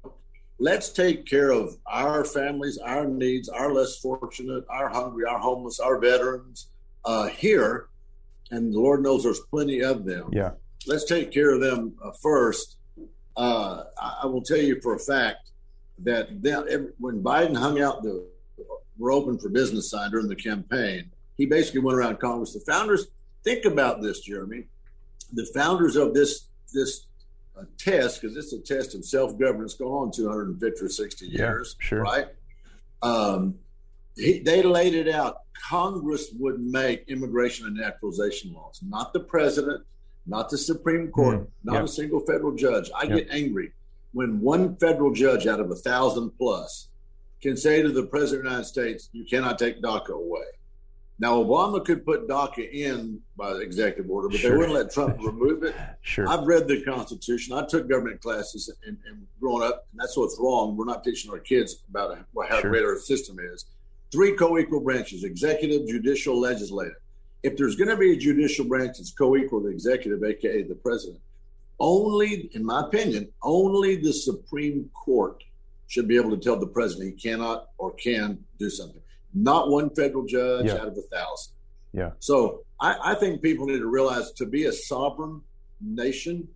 let's 0.58 0.90
take 0.90 1.26
care 1.26 1.50
of 1.50 1.76
our 1.86 2.24
families, 2.24 2.78
our 2.78 3.06
needs, 3.06 3.48
our 3.48 3.72
less 3.72 3.96
fortunate, 3.98 4.64
our 4.68 4.88
hungry, 4.88 5.24
our 5.24 5.38
homeless, 5.38 5.80
our 5.80 5.98
veterans 5.98 6.68
uh, 7.04 7.28
here 7.28 7.88
and 8.50 8.72
the 8.72 8.78
Lord 8.78 9.02
knows 9.02 9.24
there's 9.24 9.40
plenty 9.40 9.80
of 9.80 10.04
them. 10.04 10.30
Yeah. 10.32 10.52
Let's 10.86 11.04
take 11.04 11.32
care 11.32 11.54
of 11.54 11.60
them 11.60 11.94
uh, 12.02 12.10
first. 12.22 12.76
Uh, 13.36 13.84
I, 14.00 14.26
will 14.26 14.42
tell 14.42 14.58
you 14.58 14.80
for 14.80 14.94
a 14.94 14.98
fact 14.98 15.50
that 15.98 16.42
them, 16.42 16.92
when 16.98 17.22
Biden 17.22 17.56
hung 17.56 17.80
out 17.80 18.02
the 18.02 18.26
"We're 18.96 19.12
open 19.12 19.38
for 19.38 19.48
business" 19.48 19.90
sign 19.90 20.10
during 20.10 20.28
the 20.28 20.36
campaign, 20.36 21.10
he 21.36 21.46
basically 21.46 21.80
went 21.80 21.98
around 21.98 22.20
Congress. 22.20 22.52
The 22.52 22.60
founders 22.60 23.08
think 23.42 23.64
about 23.64 24.02
this, 24.02 24.20
Jeremy. 24.20 24.64
The 25.32 25.46
founders 25.54 25.96
of 25.96 26.14
this 26.14 26.48
this 26.72 27.06
uh, 27.56 27.64
test, 27.78 28.20
because 28.20 28.36
it's 28.36 28.52
a 28.52 28.58
test 28.58 28.94
of 28.94 29.04
self 29.04 29.38
governance, 29.38 29.74
go 29.74 29.98
on 29.98 30.10
250 30.10 30.84
or 30.84 30.88
60 30.88 31.26
years, 31.26 31.76
yeah, 31.80 31.86
sure. 31.86 32.02
right? 32.02 32.26
Um, 33.02 33.56
he, 34.16 34.40
they 34.40 34.62
laid 34.62 34.94
it 34.94 35.08
out. 35.08 35.38
Congress 35.68 36.30
would 36.38 36.60
make 36.60 37.04
immigration 37.08 37.66
and 37.66 37.76
naturalization 37.76 38.52
laws, 38.52 38.80
not 38.82 39.12
the 39.12 39.20
president, 39.20 39.84
not 40.26 40.50
the 40.50 40.58
Supreme 40.58 41.08
Court, 41.08 41.40
mm, 41.40 41.46
not 41.62 41.74
yep. 41.74 41.84
a 41.84 41.88
single 41.88 42.20
federal 42.20 42.54
judge. 42.54 42.90
I 42.94 43.04
yep. 43.04 43.18
get 43.18 43.28
angry 43.30 43.72
when 44.12 44.40
one 44.40 44.76
federal 44.76 45.12
judge 45.12 45.46
out 45.46 45.60
of 45.60 45.70
a 45.70 45.76
thousand 45.76 46.30
plus 46.38 46.88
can 47.40 47.56
say 47.56 47.82
to 47.82 47.90
the 47.90 48.04
president 48.06 48.40
of 48.40 48.44
the 48.44 48.50
United 48.50 48.68
States, 48.68 49.10
"You 49.12 49.24
cannot 49.24 49.58
take 49.58 49.82
DACA 49.82 50.10
away." 50.10 50.44
Now, 51.20 51.34
Obama 51.42 51.84
could 51.84 52.04
put 52.04 52.26
DACA 52.26 52.72
in 52.72 53.20
by 53.36 53.52
executive 53.52 54.10
order, 54.10 54.28
but 54.28 54.38
sure. 54.38 54.50
they 54.50 54.56
wouldn't 54.56 54.74
let 54.74 54.92
Trump 54.92 55.16
remove 55.24 55.62
it. 55.62 55.74
Sure. 56.02 56.28
I've 56.28 56.44
read 56.44 56.66
the 56.66 56.82
Constitution. 56.82 57.56
I 57.56 57.64
took 57.66 57.88
government 57.88 58.20
classes 58.20 58.72
and, 58.84 58.98
and 59.06 59.24
growing 59.40 59.62
up, 59.62 59.86
and 59.92 60.00
that's 60.00 60.16
what's 60.16 60.36
wrong. 60.40 60.76
We're 60.76 60.86
not 60.86 61.04
teaching 61.04 61.30
our 61.30 61.38
kids 61.38 61.84
about 61.88 62.18
how 62.48 62.60
sure. 62.60 62.70
great 62.70 62.84
our 62.84 62.98
system 62.98 63.38
is 63.38 63.64
three 64.14 64.32
co-equal 64.36 64.80
branches 64.80 65.24
executive 65.24 65.88
judicial 65.88 66.38
legislative 66.38 66.94
if 67.42 67.56
there's 67.56 67.74
going 67.74 67.88
to 67.88 67.96
be 67.96 68.12
a 68.12 68.16
judicial 68.16 68.64
branch 68.64 68.96
that's 68.96 69.10
co-equal 69.10 69.60
to 69.60 69.66
the 69.66 69.72
executive 69.72 70.22
aka 70.22 70.62
the 70.62 70.74
president 70.76 71.20
only 71.80 72.48
in 72.52 72.64
my 72.64 72.80
opinion 72.80 73.28
only 73.42 73.96
the 73.96 74.12
supreme 74.12 74.88
court 74.94 75.42
should 75.88 76.06
be 76.06 76.16
able 76.16 76.30
to 76.30 76.36
tell 76.36 76.56
the 76.56 76.66
president 76.66 77.10
he 77.10 77.28
cannot 77.28 77.70
or 77.76 77.92
can 77.94 78.38
do 78.60 78.70
something 78.70 79.02
not 79.34 79.70
one 79.70 79.90
federal 79.90 80.24
judge 80.24 80.66
yeah. 80.66 80.74
out 80.74 80.88
of 80.88 80.96
a 80.96 81.16
thousand 81.16 81.54
yeah 81.92 82.10
so 82.18 82.64
I, 82.80 83.12
I 83.12 83.14
think 83.14 83.42
people 83.42 83.66
need 83.66 83.78
to 83.78 83.86
realize 83.86 84.32
to 84.32 84.46
be 84.46 84.64
a 84.64 84.72
sovereign 84.72 85.40
nation 85.80 86.48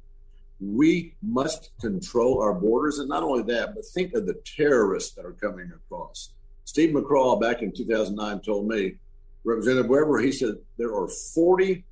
we 0.60 1.14
must 1.22 1.70
control 1.80 2.40
our 2.42 2.54
borders 2.54 2.98
and 2.98 3.08
not 3.08 3.22
only 3.22 3.42
that 3.54 3.74
but 3.74 3.84
think 3.86 4.14
of 4.14 4.26
the 4.26 4.34
terrorists 4.56 5.14
that 5.14 5.24
are 5.24 5.32
coming 5.32 5.70
across 5.74 6.30
Steve 6.68 6.90
McCraw 6.90 7.40
back 7.40 7.62
in 7.62 7.72
2009 7.72 8.40
told 8.40 8.68
me, 8.68 8.96
Representative 9.42 9.88
Weber, 9.88 10.18
he 10.18 10.30
said 10.30 10.56
there 10.76 10.94
are 10.94 11.08
40 11.08 11.82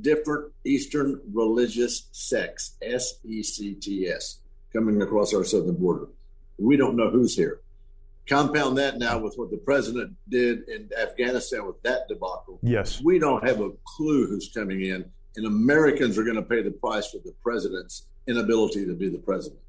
different 0.00 0.52
Eastern 0.64 1.20
religious 1.32 2.08
sects, 2.10 2.76
S 2.82 3.20
E 3.22 3.44
C 3.44 3.74
T 3.74 4.08
S, 4.08 4.40
coming 4.72 5.00
across 5.02 5.32
our 5.32 5.44
southern 5.44 5.76
border. 5.76 6.08
We 6.58 6.76
don't 6.76 6.96
know 6.96 7.10
who's 7.10 7.36
here. 7.36 7.60
Compound 8.26 8.78
that 8.78 8.98
now 8.98 9.18
with 9.18 9.34
what 9.36 9.50
the 9.50 9.58
president 9.58 10.14
did 10.30 10.66
in 10.68 10.88
Afghanistan 11.00 11.66
with 11.66 11.82
that 11.82 12.08
debacle. 12.08 12.58
Yes. 12.62 13.02
We 13.02 13.18
don't 13.18 13.46
have 13.46 13.60
a 13.60 13.70
clue 13.84 14.26
who's 14.26 14.50
coming 14.54 14.80
in, 14.80 15.04
and 15.36 15.46
Americans 15.46 16.16
are 16.16 16.24
going 16.24 16.36
to 16.36 16.42
pay 16.42 16.62
the 16.62 16.70
price 16.70 17.10
for 17.10 17.18
the 17.18 17.34
president's 17.42 18.06
inability 18.26 18.86
to 18.86 18.94
be 18.94 19.10
the 19.10 19.18
president. 19.18 19.60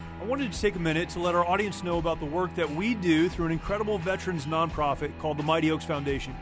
I 0.00 0.24
wanted 0.24 0.50
to 0.52 0.60
take 0.60 0.76
a 0.76 0.78
minute 0.78 1.10
to 1.10 1.18
let 1.18 1.34
our 1.34 1.46
audience 1.46 1.82
know 1.82 1.98
about 1.98 2.18
the 2.18 2.26
work 2.26 2.54
that 2.54 2.70
we 2.70 2.94
do 2.94 3.28
through 3.28 3.46
an 3.46 3.52
incredible 3.52 3.98
veterans 3.98 4.46
nonprofit 4.46 5.16
called 5.18 5.36
the 5.36 5.42
Mighty 5.42 5.70
Oaks 5.70 5.84
Foundation. 5.84 6.34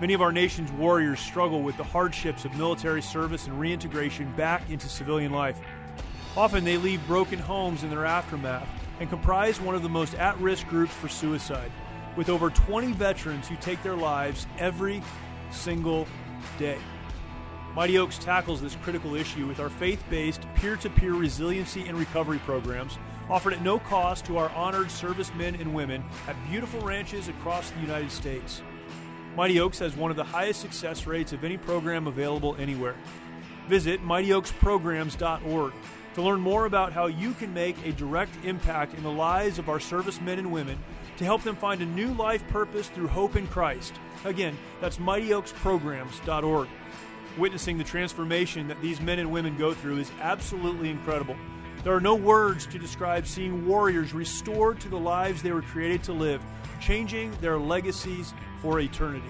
Many 0.00 0.12
of 0.12 0.20
our 0.20 0.32
nation's 0.32 0.72
warriors 0.72 1.20
struggle 1.20 1.62
with 1.62 1.76
the 1.76 1.84
hardships 1.84 2.44
of 2.44 2.54
military 2.56 3.00
service 3.00 3.46
and 3.46 3.60
reintegration 3.60 4.34
back 4.34 4.68
into 4.70 4.88
civilian 4.88 5.30
life. 5.30 5.58
Often 6.36 6.64
they 6.64 6.76
leave 6.78 7.06
broken 7.06 7.38
homes 7.38 7.82
in 7.82 7.90
their 7.90 8.04
aftermath 8.04 8.68
and 9.00 9.08
comprise 9.08 9.60
one 9.60 9.74
of 9.74 9.82
the 9.82 9.88
most 9.88 10.14
at 10.14 10.38
risk 10.40 10.66
groups 10.68 10.92
for 10.92 11.08
suicide, 11.08 11.70
with 12.16 12.28
over 12.28 12.50
20 12.50 12.92
veterans 12.92 13.48
who 13.48 13.56
take 13.56 13.82
their 13.82 13.96
lives 13.96 14.46
every 14.58 15.02
single 15.50 16.06
day. 16.58 16.78
Mighty 17.74 17.98
Oaks 17.98 18.16
tackles 18.16 18.62
this 18.62 18.76
critical 18.76 19.14
issue 19.14 19.46
with 19.46 19.60
our 19.60 19.68
faith 19.68 20.02
based 20.08 20.46
peer 20.54 20.76
to 20.76 20.88
peer 20.88 21.12
resiliency 21.12 21.86
and 21.86 21.98
recovery 21.98 22.38
programs 22.38 22.98
offered 23.28 23.52
at 23.52 23.62
no 23.62 23.78
cost 23.78 24.24
to 24.24 24.38
our 24.38 24.48
honored 24.50 24.90
servicemen 24.90 25.56
and 25.56 25.74
women 25.74 26.02
at 26.26 26.36
beautiful 26.48 26.80
ranches 26.80 27.28
across 27.28 27.70
the 27.70 27.80
United 27.80 28.10
States. 28.10 28.62
Mighty 29.36 29.60
Oaks 29.60 29.78
has 29.80 29.94
one 29.94 30.10
of 30.10 30.16
the 30.16 30.24
highest 30.24 30.60
success 30.60 31.06
rates 31.06 31.34
of 31.34 31.44
any 31.44 31.58
program 31.58 32.06
available 32.06 32.56
anywhere. 32.58 32.94
Visit 33.68 34.02
mightyoaksprograms.org 34.02 35.72
to 36.16 36.22
learn 36.22 36.40
more 36.40 36.64
about 36.64 36.94
how 36.94 37.08
you 37.08 37.34
can 37.34 37.52
make 37.52 37.76
a 37.84 37.92
direct 37.92 38.32
impact 38.42 38.94
in 38.94 39.02
the 39.02 39.10
lives 39.10 39.58
of 39.58 39.68
our 39.68 39.78
servicemen 39.78 40.38
and 40.38 40.50
women 40.50 40.78
to 41.18 41.24
help 41.24 41.42
them 41.42 41.54
find 41.54 41.82
a 41.82 41.84
new 41.84 42.10
life 42.14 42.42
purpose 42.48 42.88
through 42.88 43.06
hope 43.06 43.36
in 43.36 43.46
Christ. 43.48 43.92
Again, 44.24 44.56
that's 44.80 44.96
mightyoaksprograms.org. 44.96 46.68
Witnessing 47.36 47.76
the 47.76 47.84
transformation 47.84 48.66
that 48.66 48.80
these 48.80 48.98
men 48.98 49.18
and 49.18 49.30
women 49.30 49.58
go 49.58 49.74
through 49.74 49.98
is 49.98 50.10
absolutely 50.22 50.88
incredible. 50.88 51.36
There 51.84 51.94
are 51.94 52.00
no 52.00 52.14
words 52.14 52.64
to 52.68 52.78
describe 52.78 53.26
seeing 53.26 53.66
warriors 53.66 54.14
restored 54.14 54.80
to 54.80 54.88
the 54.88 54.98
lives 54.98 55.42
they 55.42 55.52
were 55.52 55.60
created 55.60 56.02
to 56.04 56.14
live, 56.14 56.42
changing 56.80 57.30
their 57.42 57.58
legacies 57.58 58.32
for 58.62 58.80
eternity. 58.80 59.28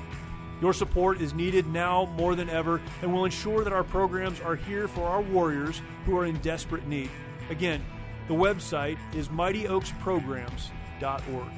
Your 0.61 0.73
support 0.73 1.21
is 1.21 1.35
needed 1.35 1.67
now 1.67 2.07
more 2.17 2.35
than 2.35 2.49
ever 2.49 2.81
and 3.03 3.13
will 3.13 3.27
ensure 3.27 3.63
that 3.63 3.73
our 3.73 3.85
programs 3.85 4.41
are 4.41 4.57
here 4.57 4.89
for 4.89 5.05
our 5.05 5.21
warriors 5.21 5.83
who 6.05 6.17
are 6.17 6.25
in 6.25 6.37
desperate 6.39 6.87
need. 6.87 7.11
Again, 7.51 7.85
the 8.29 8.35
website 8.35 8.99
is 9.15 9.29
mightyoaksprograms.org. 9.29 11.49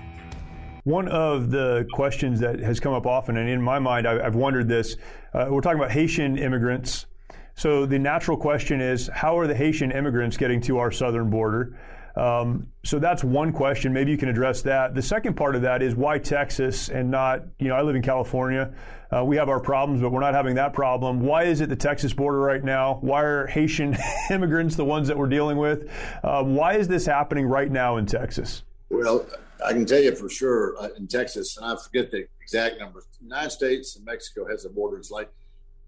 One 0.85 1.09
of 1.09 1.51
the 1.51 1.87
questions 1.93 2.41
that 2.41 2.61
has 2.61 2.81
come 2.81 2.95
up 2.95 3.07
often, 3.07 3.37
and 3.37 3.49
in 3.49 3.61
my 3.61 3.79
mind, 3.79 4.09
I've 4.09 4.35
wondered 4.35 4.69
this 4.69 4.97
uh, 5.35 5.47
we're 5.51 5.61
talking 5.61 5.79
about 5.79 5.93
Haitian 5.93 6.39
immigrants. 6.39 7.07
So 7.55 7.87
the 7.87 7.99
natural 7.99 8.37
question 8.37 8.81
is 8.81 9.11
how 9.13 9.39
are 9.39 9.47
the 9.47 9.55
Haitian 9.55 9.93
immigrants 9.93 10.37
getting 10.37 10.61
to 10.63 10.79
our 10.79 10.91
southern 10.91 11.29
border? 11.29 11.79
Um, 12.19 12.73
so 12.85 12.99
that's 12.99 13.23
one 13.23 13.53
question. 13.53 13.93
Maybe 13.93 14.11
you 14.11 14.19
can 14.19 14.29
address 14.29 14.63
that. 14.63 14.97
The 14.97 15.03
second 15.03 15.37
part 15.37 15.55
of 15.55 15.63
that 15.63 15.83
is 15.83 15.95
why 15.95 16.19
Texas 16.19 16.89
and 16.89 17.13
not, 17.13 17.45
you 17.61 17.69
know, 17.69 17.77
I 17.77 17.83
live 17.83 17.95
in 17.95 18.03
California. 18.03 18.75
Uh, 19.11 19.25
we 19.25 19.37
have 19.37 19.49
our 19.49 19.61
problems, 19.61 20.03
but 20.03 20.11
we're 20.11 20.21
not 20.21 20.35
having 20.35 20.57
that 20.57 20.73
problem. 20.73 21.21
Why 21.21 21.45
is 21.45 21.61
it 21.61 21.69
the 21.69 21.77
Texas 21.77 22.13
border 22.13 22.41
right 22.41 22.65
now? 22.65 22.99
Why 23.03 23.23
are 23.23 23.47
Haitian 23.47 23.97
immigrants 24.31 24.75
the 24.75 24.85
ones 24.85 25.07
that 25.07 25.17
we're 25.17 25.29
dealing 25.29 25.59
with? 25.59 25.89
Uh, 26.25 26.43
why 26.43 26.75
is 26.75 26.89
this 26.89 27.07
happening 27.07 27.47
right 27.47 27.71
now 27.71 27.99
in 27.99 28.07
Texas? 28.07 28.65
Well, 28.91 29.25
I 29.65 29.73
can 29.73 29.87
tell 29.87 30.01
you 30.01 30.17
for 30.17 30.29
sure 30.29 30.75
uh, 30.81 30.89
in 30.97 31.07
Texas, 31.07 31.57
and 31.57 31.67
I 31.67 31.77
forget 31.77 32.11
the 32.11 32.27
exact 32.43 32.81
numbers. 32.81 33.05
United 33.21 33.51
States 33.51 33.95
and 33.97 34.05
Mexico 34.05 34.45
has 34.49 34.65
a 34.65 34.71
border. 34.71 34.99
It's 34.99 35.13
like 35.13 35.31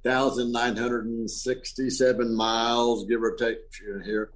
1,967 0.03 2.35
miles, 2.35 3.05
give 3.07 3.21
or 3.23 3.35
take 3.35 3.59
here. 4.05 4.31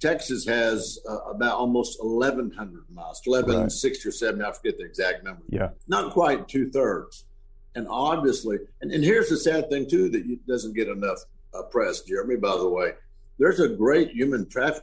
Texas 0.00 0.46
has 0.46 0.98
uh, 1.08 1.18
about 1.30 1.58
almost 1.58 2.02
1,100 2.02 2.84
miles, 2.90 3.20
1,160 3.24 3.98
right. 3.98 4.06
or 4.06 4.12
70. 4.12 4.44
I 4.44 4.52
forget 4.52 4.78
the 4.78 4.84
exact 4.84 5.24
number. 5.24 5.42
Yeah. 5.48 5.70
Not 5.88 6.12
quite 6.12 6.48
two 6.48 6.70
thirds. 6.70 7.26
And 7.74 7.86
obviously, 7.88 8.58
and, 8.80 8.90
and 8.90 9.04
here's 9.04 9.28
the 9.28 9.36
sad 9.36 9.70
thing, 9.70 9.88
too, 9.88 10.08
that 10.08 10.46
doesn't 10.46 10.74
get 10.74 10.88
enough 10.88 11.18
uh, 11.54 11.62
press, 11.64 12.00
Jeremy, 12.00 12.36
by 12.36 12.56
the 12.56 12.68
way. 12.68 12.92
There's 13.38 13.60
a 13.60 13.68
great 13.68 14.10
human 14.10 14.48
traffic, 14.48 14.82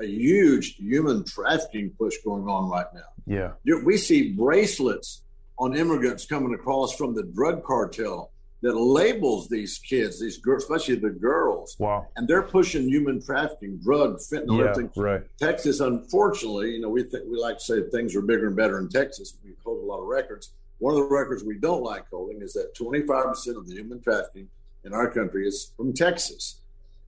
a 0.00 0.06
huge 0.06 0.76
human 0.76 1.24
trafficking 1.24 1.90
push 1.98 2.16
going 2.24 2.48
on 2.48 2.70
right 2.70 2.86
now. 2.94 3.00
Yeah. 3.26 3.52
We 3.84 3.96
see 3.96 4.32
bracelets 4.32 5.22
on 5.58 5.76
immigrants 5.76 6.24
coming 6.26 6.54
across 6.54 6.94
from 6.96 7.14
the 7.14 7.22
drug 7.22 7.62
cartel 7.64 8.29
that 8.62 8.76
labels 8.76 9.48
these 9.48 9.78
kids, 9.78 10.20
these 10.20 10.36
girls, 10.36 10.64
especially 10.64 10.96
the 10.96 11.10
girls. 11.10 11.76
Wow. 11.78 12.06
And 12.16 12.28
they're 12.28 12.42
pushing 12.42 12.88
human 12.88 13.22
trafficking, 13.22 13.78
drug, 13.78 14.18
fentanyl, 14.18 14.58
yeah, 14.58 14.70
everything. 14.70 14.90
Right. 14.96 15.22
Texas, 15.38 15.80
unfortunately, 15.80 16.72
you 16.72 16.80
know, 16.80 16.90
we 16.90 17.02
think 17.04 17.24
we 17.30 17.38
like 17.38 17.58
to 17.58 17.64
say 17.64 17.82
things 17.90 18.14
are 18.14 18.22
bigger 18.22 18.48
and 18.48 18.56
better 18.56 18.78
in 18.78 18.88
Texas. 18.88 19.34
We 19.42 19.52
hold 19.64 19.82
a 19.82 19.86
lot 19.86 20.00
of 20.00 20.06
records. 20.06 20.50
One 20.78 20.94
of 20.94 21.00
the 21.00 21.14
records 21.14 21.42
we 21.42 21.58
don't 21.58 21.82
like 21.82 22.08
holding 22.10 22.42
is 22.42 22.52
that 22.54 22.74
25% 22.74 23.56
of 23.56 23.66
the 23.66 23.74
human 23.74 24.00
trafficking 24.00 24.48
in 24.84 24.92
our 24.92 25.10
country 25.10 25.46
is 25.46 25.72
from 25.76 25.92
Texas. 25.92 26.60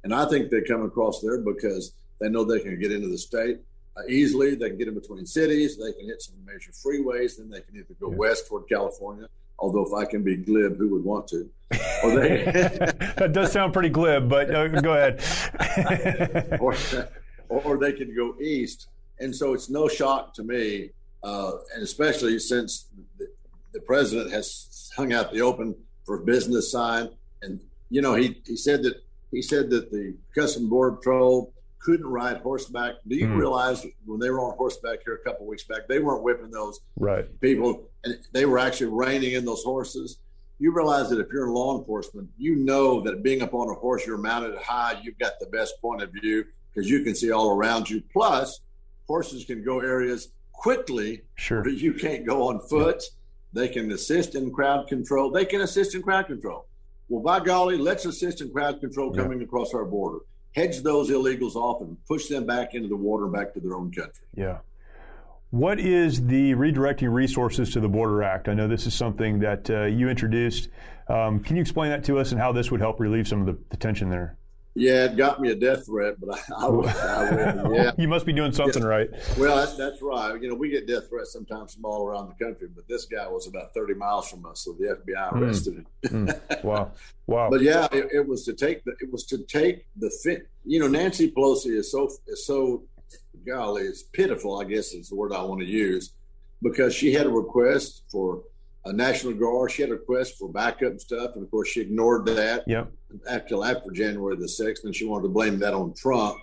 And 0.05 0.15
I 0.15 0.27
think 0.27 0.51
they 0.51 0.63
come 0.63 0.85
across 0.85 1.21
there 1.21 1.39
because 1.39 1.93
they 2.21 2.29
know 2.29 2.45
they 2.45 2.61
can 2.61 2.79
get 2.81 2.93
into 2.93 3.09
the 3.09 3.19
state 3.19 3.59
uh, 3.97 4.03
easily. 4.09 4.55
They 4.55 4.71
can 4.71 4.79
get 4.79 4.89
in 4.89 4.95
between 4.95 5.27
cities. 5.27 5.77
They 5.77 5.93
can 5.93 6.07
hit 6.07 6.23
some 6.23 6.35
major 6.45 6.71
freeways. 6.73 7.37
Then 7.37 7.51
they 7.51 7.61
can 7.61 7.77
either 7.77 7.95
go 8.01 8.11
yeah. 8.11 8.17
west 8.17 8.49
toward 8.49 8.69
California 8.69 9.29
Although, 9.59 9.87
if 9.87 9.93
I 9.93 10.05
can 10.11 10.23
be 10.23 10.37
glib, 10.37 10.77
who 10.77 10.89
would 10.91 11.05
want 11.05 11.29
to? 11.29 11.49
Or 12.05 12.11
they, 12.19 12.43
that 13.17 13.31
does 13.33 13.53
sound 13.53 13.73
pretty 13.73 13.89
glib, 13.89 14.29
but 14.29 14.53
uh, 14.53 14.67
go 14.81 14.95
ahead. 14.95 15.23
or, 16.61 16.75
or 17.49 17.79
they 17.79 17.93
could 17.93 18.17
go 18.17 18.35
east. 18.41 18.89
And 19.21 19.35
so 19.35 19.55
it's 19.55 19.71
no 19.71 19.87
shock 19.87 20.35
to 20.35 20.43
me, 20.43 20.91
uh, 21.23 21.53
and 21.75 21.83
especially 21.85 22.41
since 22.41 22.89
the, 23.19 23.29
the, 23.73 23.81
president 23.83 24.33
has 24.33 24.91
hung 24.97 25.13
out 25.13 25.33
the 25.33 25.43
open 25.43 25.77
for 26.05 26.25
business 26.25 26.73
sign. 26.73 27.11
And, 27.43 27.61
you 27.89 28.03
know, 28.03 28.17
he, 28.17 28.43
he 28.47 28.57
said 28.57 28.83
that 28.83 28.97
he 29.31 29.41
said 29.41 29.71
that 29.71 29.91
the 29.91 30.15
Custom 30.35 30.69
Border 30.69 30.97
Patrol 30.97 31.53
couldn't 31.83 32.07
ride 32.07 32.39
horseback. 32.39 32.95
Do 33.07 33.17
you 33.17 33.27
mm. 33.27 33.37
realize 33.37 33.85
when 34.07 34.21
they 34.21 34.31
were 34.31 34.41
on 34.41 34.57
horseback 34.57 35.01
here 35.05 35.15
a 35.15 35.19
couple 35.29 35.47
weeks 35.47 35.65
back, 35.65 35.89
they 35.89 35.99
weren't 35.99 36.23
whipping 36.23 36.51
those 36.51 36.81
right. 36.97 37.29
people, 37.41 37.89
and 38.05 38.19
they 38.33 38.47
were 38.47 38.59
actually 38.59 38.91
reining 38.93 39.33
in 39.33 39.45
those 39.45 39.63
horses. 39.63 40.19
You 40.59 40.73
realize 40.73 41.11
that 41.11 41.19
if 41.19 41.27
you're 41.33 41.47
in 41.47 41.53
law 41.53 41.79
enforcement, 41.79 42.31
you 42.39 42.57
know 42.57 43.01
that 43.03 43.23
being 43.23 43.43
up 43.43 43.53
on 43.53 43.69
a 43.69 43.75
horse, 43.75 44.07
you're 44.07 44.19
mounted 44.19 44.57
high, 44.59 45.01
you've 45.03 45.19
got 45.19 45.41
the 45.41 45.47
best 45.47 45.81
point 45.81 46.03
of 46.03 46.11
view 46.13 46.45
because 46.73 46.89
you 46.89 47.03
can 47.03 47.17
see 47.17 47.33
all 47.33 47.51
around 47.51 47.91
you. 47.91 48.03
Plus, 48.13 48.61
horses 49.09 49.45
can 49.45 49.65
go 49.65 49.81
areas 49.81 50.29
quickly 50.53 51.23
sure. 51.35 51.65
that 51.65 51.75
you 51.75 51.93
can't 51.93 52.25
go 52.25 52.49
on 52.49 52.61
foot. 52.61 53.03
They 53.53 53.69
can 53.69 53.91
assist 53.91 54.37
in 54.37 54.53
crowd 54.53 54.87
control. 54.87 55.31
They 55.31 55.45
can 55.45 55.63
assist 55.63 55.97
in 55.97 56.03
crowd 56.03 56.29
control. 56.29 56.67
Well, 57.09 57.23
by 57.23 57.45
golly, 57.45 57.77
let's 57.77 58.07
assist 58.07 58.41
in 58.41 58.51
crowd 58.51 58.81
control 58.81 59.13
coming 59.13 59.41
yeah. 59.41 59.45
across 59.45 59.75
our 59.75 59.85
border 59.85 60.21
hedge 60.55 60.83
those 60.83 61.11
illegals 61.11 61.57
off 61.57 61.81
and 61.81 61.97
push 62.07 62.29
them 62.29 62.47
back 62.47 62.75
into 62.75 62.89
the 62.89 62.97
water, 62.97 63.27
back 63.27 63.53
to 63.55 63.61
their 63.61 63.75
own 63.75 63.93
country. 63.93 64.27
Yeah. 64.35 64.59
What 65.51 65.79
is 65.79 66.27
the 66.27 66.55
Redirecting 66.55 67.13
Resources 67.13 67.73
to 67.75 67.81
the 67.81 67.89
Border 67.89 68.23
Act? 68.23 68.49
I 68.49 68.55
know 68.55 68.69
this 68.69 68.87
is 68.87 68.95
something 68.95 69.41
that 69.41 69.69
uh, 69.69 69.85
you 69.85 70.09
introduced. 70.09 70.71
Um, 71.09 71.41
can 71.41 71.57
you 71.57 71.63
explain 71.63 71.91
that 71.91 72.05
to 72.05 72.19
us 72.19 72.33
and 72.33 72.41
how 72.41 72.53
this 72.53 72.71
would 72.71 72.81
help 72.81 73.01
relieve 73.01 73.29
some 73.29 73.41
of 73.41 73.47
the, 73.47 73.59
the 73.69 73.77
tension 73.77 74.09
there? 74.09 74.39
Yeah, 74.75 75.05
it 75.05 75.17
got 75.17 75.41
me 75.41 75.51
a 75.51 75.55
death 75.55 75.85
threat, 75.87 76.17
but 76.19 76.31
I, 76.31 76.55
I, 76.57 76.67
I 76.67 77.73
yeah. 77.75 77.93
you 77.99 78.09
must 78.09 78.25
be 78.25 78.33
doing 78.33 78.53
something 78.53 78.83
yeah. 78.83 78.89
right. 78.89 79.11
Well, 79.37 79.57
that, 79.57 79.77
that's 79.77 80.01
right. 80.01 80.41
You 80.41 80.49
know, 80.49 80.55
we 80.55 80.71
get 80.71 80.87
death 80.87 81.09
threats 81.09 81.33
sometimes 81.33 81.75
from 81.75 81.85
all 81.85 82.07
around 82.07 82.29
the 82.29 82.45
country, 82.45 82.69
but 82.75 82.89
this 82.89 83.05
guy 83.05 83.29
was 83.29 83.47
about 83.47 83.75
30 83.75 83.95
miles 83.95 84.31
from 84.31 84.47
us, 84.47 84.61
so 84.61 84.73
the 84.73 84.97
FBI 84.97 85.31
hmm. 85.31 85.45
arrested 85.45 85.87
mm. 86.05 86.11
him. 86.11 86.27
mm. 86.27 86.41
Wow, 86.65 86.93
wow. 87.27 87.51
But 87.51 87.61
yeah, 87.61 87.87
it, 87.93 88.09
it, 88.13 88.29
was 88.29 88.45
to 88.45 88.55
take 88.55 88.85
the 88.85 88.93
it 89.01 89.13
was 89.13 89.25
to 89.27 89.39
take 89.39 89.87
the 89.97 90.11
fit. 90.23 90.49
You 90.65 90.81
know, 90.81 90.89
Nancy 90.89 91.31
Pelosi 91.31 91.77
is 91.77 91.91
so 91.91 92.09
is 92.27 92.47
so 92.47 92.85
golly, 93.47 93.83
it's 93.83 94.05
pitiful. 94.05 94.61
I 94.61 94.65
guess 94.65 94.93
is 94.93 95.09
the 95.09 95.17
word 95.17 95.33
I 95.33 95.43
want 95.43 95.61
to 95.61 95.67
use 95.67 96.13
because 96.63 96.95
she 96.95 97.13
had 97.13 97.27
a 97.27 97.31
request 97.31 98.05
for 98.11 98.43
a 98.85 98.93
National 98.93 99.33
Guard. 99.35 99.71
She 99.71 99.83
had 99.83 99.91
a 99.91 99.95
request 99.95 100.39
for 100.39 100.49
backup 100.49 100.91
and 100.91 101.01
stuff, 101.01 101.33
and 101.35 101.45
of 101.45 101.51
course, 101.51 101.69
she 101.69 101.81
ignored 101.81 102.27
that. 102.27 102.65
Yep. 102.67 102.93
Until 103.27 103.65
after 103.65 103.91
January 103.91 104.37
the 104.37 104.49
sixth, 104.49 104.85
and 104.85 104.95
she 104.95 105.05
wanted 105.05 105.25
to 105.25 105.29
blame 105.29 105.59
that 105.61 105.75
on 105.75 105.95
Trump. 105.95 106.39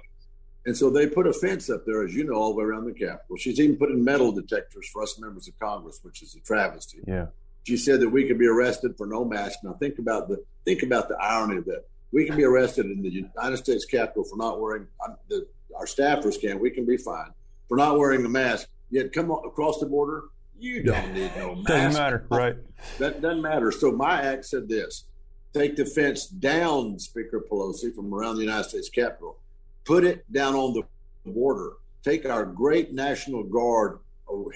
And 0.66 0.78
so 0.78 0.90
they 0.90 1.08
put 1.08 1.26
a 1.26 1.34
fence 1.34 1.70
up 1.70 1.86
there, 1.86 2.04
as 2.04 2.14
you 2.14 2.26
know, 2.26 2.34
all 2.34 2.52
the 2.52 2.58
way 2.58 2.66
around 2.66 2.86
the 2.86 2.94
Capitol. 2.94 3.38
She's 3.38 3.60
even 3.60 3.78
put 3.78 3.90
in 3.90 4.04
metal 4.04 4.32
detectors 4.32 4.88
for 4.90 5.02
us 5.02 5.18
members 5.20 5.48
of 5.48 5.58
Congress, 5.58 6.00
which 6.04 6.22
is 6.22 6.36
a 6.36 6.40
travesty. 6.42 7.00
Yeah. 7.08 7.28
She 7.64 7.78
said 7.78 8.02
that 8.02 8.10
we 8.10 8.28
could 8.28 8.38
be 8.38 8.48
arrested 8.48 8.96
for 8.98 9.08
no 9.08 9.26
mask. 9.26 9.60
Now 9.64 9.74
think 9.74 10.00
about 10.00 10.28
the 10.28 10.44
think 10.66 10.84
about 10.84 11.10
the 11.10 11.16
irony 11.16 11.58
of 11.58 11.66
that. 11.66 11.86
We 12.12 12.26
can 12.26 12.36
be 12.36 12.44
arrested 12.44 12.88
in 12.88 13.02
the 13.02 13.10
United 13.10 13.58
States 13.58 13.86
Capitol 13.86 14.24
for 14.24 14.38
not 14.38 14.60
wearing. 14.60 14.88
The, 15.28 15.48
our 15.76 15.86
staffers 15.86 16.40
can. 16.40 16.60
We 16.60 16.72
can 16.72 16.86
be 16.86 16.98
fined 16.98 17.32
for 17.68 17.78
not 17.78 17.98
wearing 17.98 18.26
a 18.26 18.30
mask. 18.30 18.68
Yet 18.90 19.14
come 19.14 19.30
across 19.30 19.80
the 19.80 19.86
border, 19.86 20.24
you 20.60 20.84
don't 20.84 21.14
need 21.14 21.32
no 21.38 21.56
mask. 21.56 21.68
Doesn't 21.68 21.94
matter, 21.94 22.26
right? 22.30 22.56
That 22.98 23.22
doesn't 23.22 23.42
matter. 23.42 23.72
So 23.72 23.92
my 23.92 24.22
act 24.22 24.46
said 24.46 24.68
this: 24.70 25.06
take 25.54 25.76
the 25.76 25.86
fence 25.86 26.28
down, 26.28 27.00
Speaker 27.00 27.44
Pelosi, 27.50 27.94
from 27.94 28.14
around 28.14 28.36
the 28.36 28.44
United 28.44 28.70
States 28.70 28.90
Capitol, 28.90 29.38
put 29.86 30.04
it 30.04 30.32
down 30.32 30.56
on 30.56 30.74
the 30.74 30.84
border. 31.32 31.74
Take 32.04 32.26
our 32.26 32.46
great 32.46 32.94
National 32.94 33.44
Guard 33.44 34.00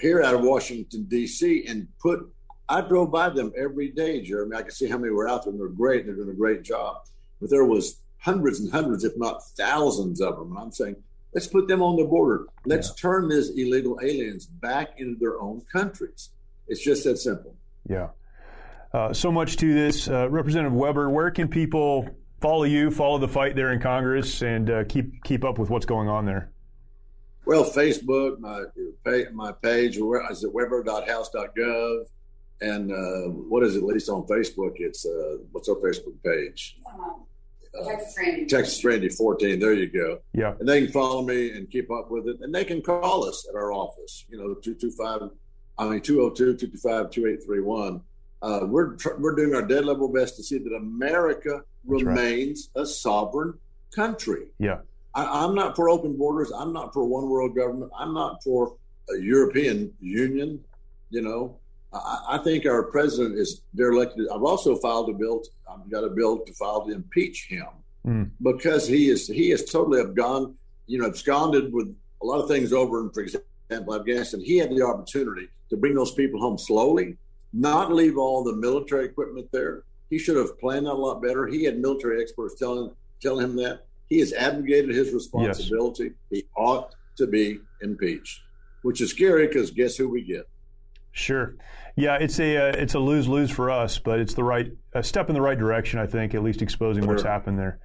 here 0.00 0.22
out 0.22 0.34
of 0.34 0.42
Washington 0.42 1.04
D.C. 1.04 1.66
and 1.66 1.88
put. 2.00 2.30
I 2.68 2.80
drove 2.80 3.10
by 3.10 3.28
them 3.28 3.52
every 3.58 3.90
day, 3.90 4.22
Jeremy. 4.22 4.56
I 4.56 4.62
could 4.62 4.72
see 4.72 4.88
how 4.88 4.96
many 4.96 5.12
were 5.12 5.28
out 5.28 5.44
there, 5.44 5.50
and 5.52 5.60
they're 5.60 5.68
great. 5.68 6.06
They're 6.06 6.14
doing 6.14 6.30
a 6.30 6.34
great 6.34 6.62
job. 6.62 7.02
But 7.38 7.50
there 7.50 7.66
was 7.66 8.00
hundreds 8.18 8.60
and 8.60 8.72
hundreds, 8.72 9.04
if 9.04 9.12
not 9.18 9.44
thousands, 9.58 10.22
of 10.22 10.38
them. 10.38 10.52
And 10.52 10.58
I'm 10.58 10.72
saying 10.72 10.96
Let's 11.34 11.48
put 11.48 11.66
them 11.66 11.82
on 11.82 11.96
the 11.96 12.04
border. 12.04 12.46
Let's 12.64 12.88
yeah. 12.88 12.94
turn 13.00 13.28
these 13.28 13.50
illegal 13.50 13.98
aliens 14.02 14.46
back 14.46 14.98
into 14.98 15.18
their 15.18 15.40
own 15.40 15.62
countries. 15.72 16.30
It's 16.68 16.82
just 16.82 17.04
that 17.04 17.18
simple. 17.18 17.56
Yeah. 17.88 18.08
Uh, 18.92 19.12
so 19.12 19.32
much 19.32 19.56
to 19.56 19.74
this. 19.74 20.08
Uh, 20.08 20.30
Representative 20.30 20.72
Weber, 20.72 21.10
where 21.10 21.32
can 21.32 21.48
people 21.48 22.08
follow 22.40 22.62
you, 22.62 22.90
follow 22.92 23.18
the 23.18 23.26
fight 23.26 23.56
there 23.56 23.72
in 23.72 23.80
Congress, 23.80 24.42
and 24.42 24.70
uh, 24.70 24.84
keep 24.84 25.24
keep 25.24 25.44
up 25.44 25.58
with 25.58 25.70
what's 25.70 25.86
going 25.86 26.08
on 26.08 26.24
there? 26.24 26.52
Well, 27.44 27.64
Facebook, 27.64 28.38
my 28.38 28.64
my 29.32 29.52
page 29.52 29.98
is 29.98 30.44
at 30.44 30.52
weber.house.gov, 30.52 32.04
and 32.60 32.92
uh, 32.92 33.30
what 33.30 33.64
is 33.64 33.74
it? 33.74 33.78
At 33.78 33.84
least 33.84 34.08
on 34.08 34.22
Facebook, 34.26 34.74
it's 34.76 35.04
uh, 35.04 35.38
what's 35.50 35.68
our 35.68 35.74
Facebook 35.76 36.14
page? 36.24 36.78
Texas 37.82 38.14
Randy. 38.18 38.46
Texas 38.46 38.84
Randy 38.84 39.08
14. 39.08 39.58
There 39.58 39.72
you 39.72 39.88
go. 39.88 40.20
Yeah. 40.32 40.54
And 40.58 40.68
they 40.68 40.82
can 40.82 40.92
follow 40.92 41.22
me 41.22 41.50
and 41.50 41.70
keep 41.70 41.90
up 41.90 42.10
with 42.10 42.28
it. 42.28 42.38
And 42.40 42.54
they 42.54 42.64
can 42.64 42.82
call 42.82 43.24
us 43.28 43.46
at 43.48 43.54
our 43.54 43.72
office, 43.72 44.24
you 44.28 44.38
know, 44.38 44.54
225, 44.54 45.30
I 45.78 45.88
mean, 45.88 46.00
202 46.00 46.56
225 46.56 47.10
2831. 47.10 48.00
Uh, 48.42 48.66
we're, 48.66 48.96
we're 49.18 49.34
doing 49.34 49.54
our 49.54 49.66
dead 49.66 49.84
level 49.84 50.08
best 50.12 50.36
to 50.36 50.42
see 50.42 50.58
that 50.58 50.74
America 50.74 51.62
That's 51.84 52.02
remains 52.04 52.70
right. 52.74 52.82
a 52.82 52.86
sovereign 52.86 53.54
country. 53.94 54.46
Yeah. 54.58 54.78
I, 55.14 55.44
I'm 55.44 55.54
not 55.54 55.76
for 55.76 55.88
open 55.88 56.16
borders. 56.16 56.52
I'm 56.52 56.72
not 56.72 56.92
for 56.92 57.04
one 57.04 57.28
world 57.28 57.56
government. 57.56 57.90
I'm 57.98 58.14
not 58.14 58.42
for 58.42 58.76
a 59.10 59.18
European 59.18 59.92
Union. 60.00 60.62
You 61.10 61.22
know, 61.22 61.58
I, 61.94 62.38
think 62.38 62.66
our 62.66 62.82
president 62.84 63.38
is 63.38 63.62
derelict. 63.76 64.18
I've 64.32 64.42
also 64.42 64.76
filed 64.76 65.10
a 65.10 65.12
bill. 65.12 65.42
I've 65.70 65.88
got 65.90 66.04
a 66.04 66.10
bill 66.10 66.40
to 66.40 66.52
file 66.54 66.84
to 66.86 66.92
impeach 66.92 67.46
him 67.46 67.66
mm. 68.06 68.30
because 68.42 68.86
he 68.86 69.08
is 69.08 69.28
he 69.28 69.52
is 69.52 69.64
totally 69.64 70.02
abgone, 70.02 70.54
you 70.86 70.98
know, 70.98 71.06
absconded 71.06 71.72
with 71.72 71.94
a 72.22 72.26
lot 72.26 72.40
of 72.40 72.48
things 72.48 72.72
over 72.72 73.00
in, 73.00 73.10
for 73.10 73.20
example, 73.20 73.94
Afghanistan. 73.94 74.40
He 74.40 74.58
had 74.58 74.70
the 74.70 74.82
opportunity 74.82 75.48
to 75.70 75.76
bring 75.76 75.94
those 75.94 76.12
people 76.12 76.40
home 76.40 76.58
slowly, 76.58 77.16
not 77.52 77.92
leave 77.92 78.18
all 78.18 78.42
the 78.42 78.56
military 78.56 79.06
equipment 79.06 79.48
there. 79.52 79.84
He 80.10 80.18
should 80.18 80.36
have 80.36 80.58
planned 80.58 80.86
that 80.86 80.92
a 80.92 80.94
lot 80.94 81.22
better. 81.22 81.46
He 81.46 81.64
had 81.64 81.78
military 81.78 82.20
experts 82.20 82.58
telling 82.58 82.90
telling 83.20 83.44
him 83.44 83.56
that. 83.56 83.86
He 84.08 84.18
has 84.18 84.32
abrogated 84.34 84.94
his 84.94 85.12
responsibility. 85.12 86.04
Yes. 86.04 86.12
He 86.30 86.44
ought 86.56 86.94
to 87.16 87.26
be 87.26 87.60
impeached, 87.80 88.42
which 88.82 89.00
is 89.00 89.10
scary 89.10 89.46
because 89.46 89.70
guess 89.70 89.96
who 89.96 90.08
we 90.08 90.22
get? 90.22 90.46
Sure. 91.12 91.54
Yeah, 91.96 92.16
it's 92.16 92.40
a 92.40 92.56
uh, 92.56 92.72
it's 92.76 92.94
a 92.94 92.98
lose 92.98 93.28
lose 93.28 93.50
for 93.50 93.70
us, 93.70 93.98
but 93.98 94.18
it's 94.18 94.34
the 94.34 94.44
right 94.44 94.72
a 94.94 95.02
step 95.02 95.28
in 95.28 95.34
the 95.34 95.42
right 95.42 95.58
direction. 95.58 96.00
I 96.00 96.06
think, 96.06 96.34
at 96.34 96.42
least 96.42 96.60
exposing 96.62 97.04
sure. 97.04 97.12
what's 97.12 97.22
happened 97.22 97.58
there. 97.58 97.78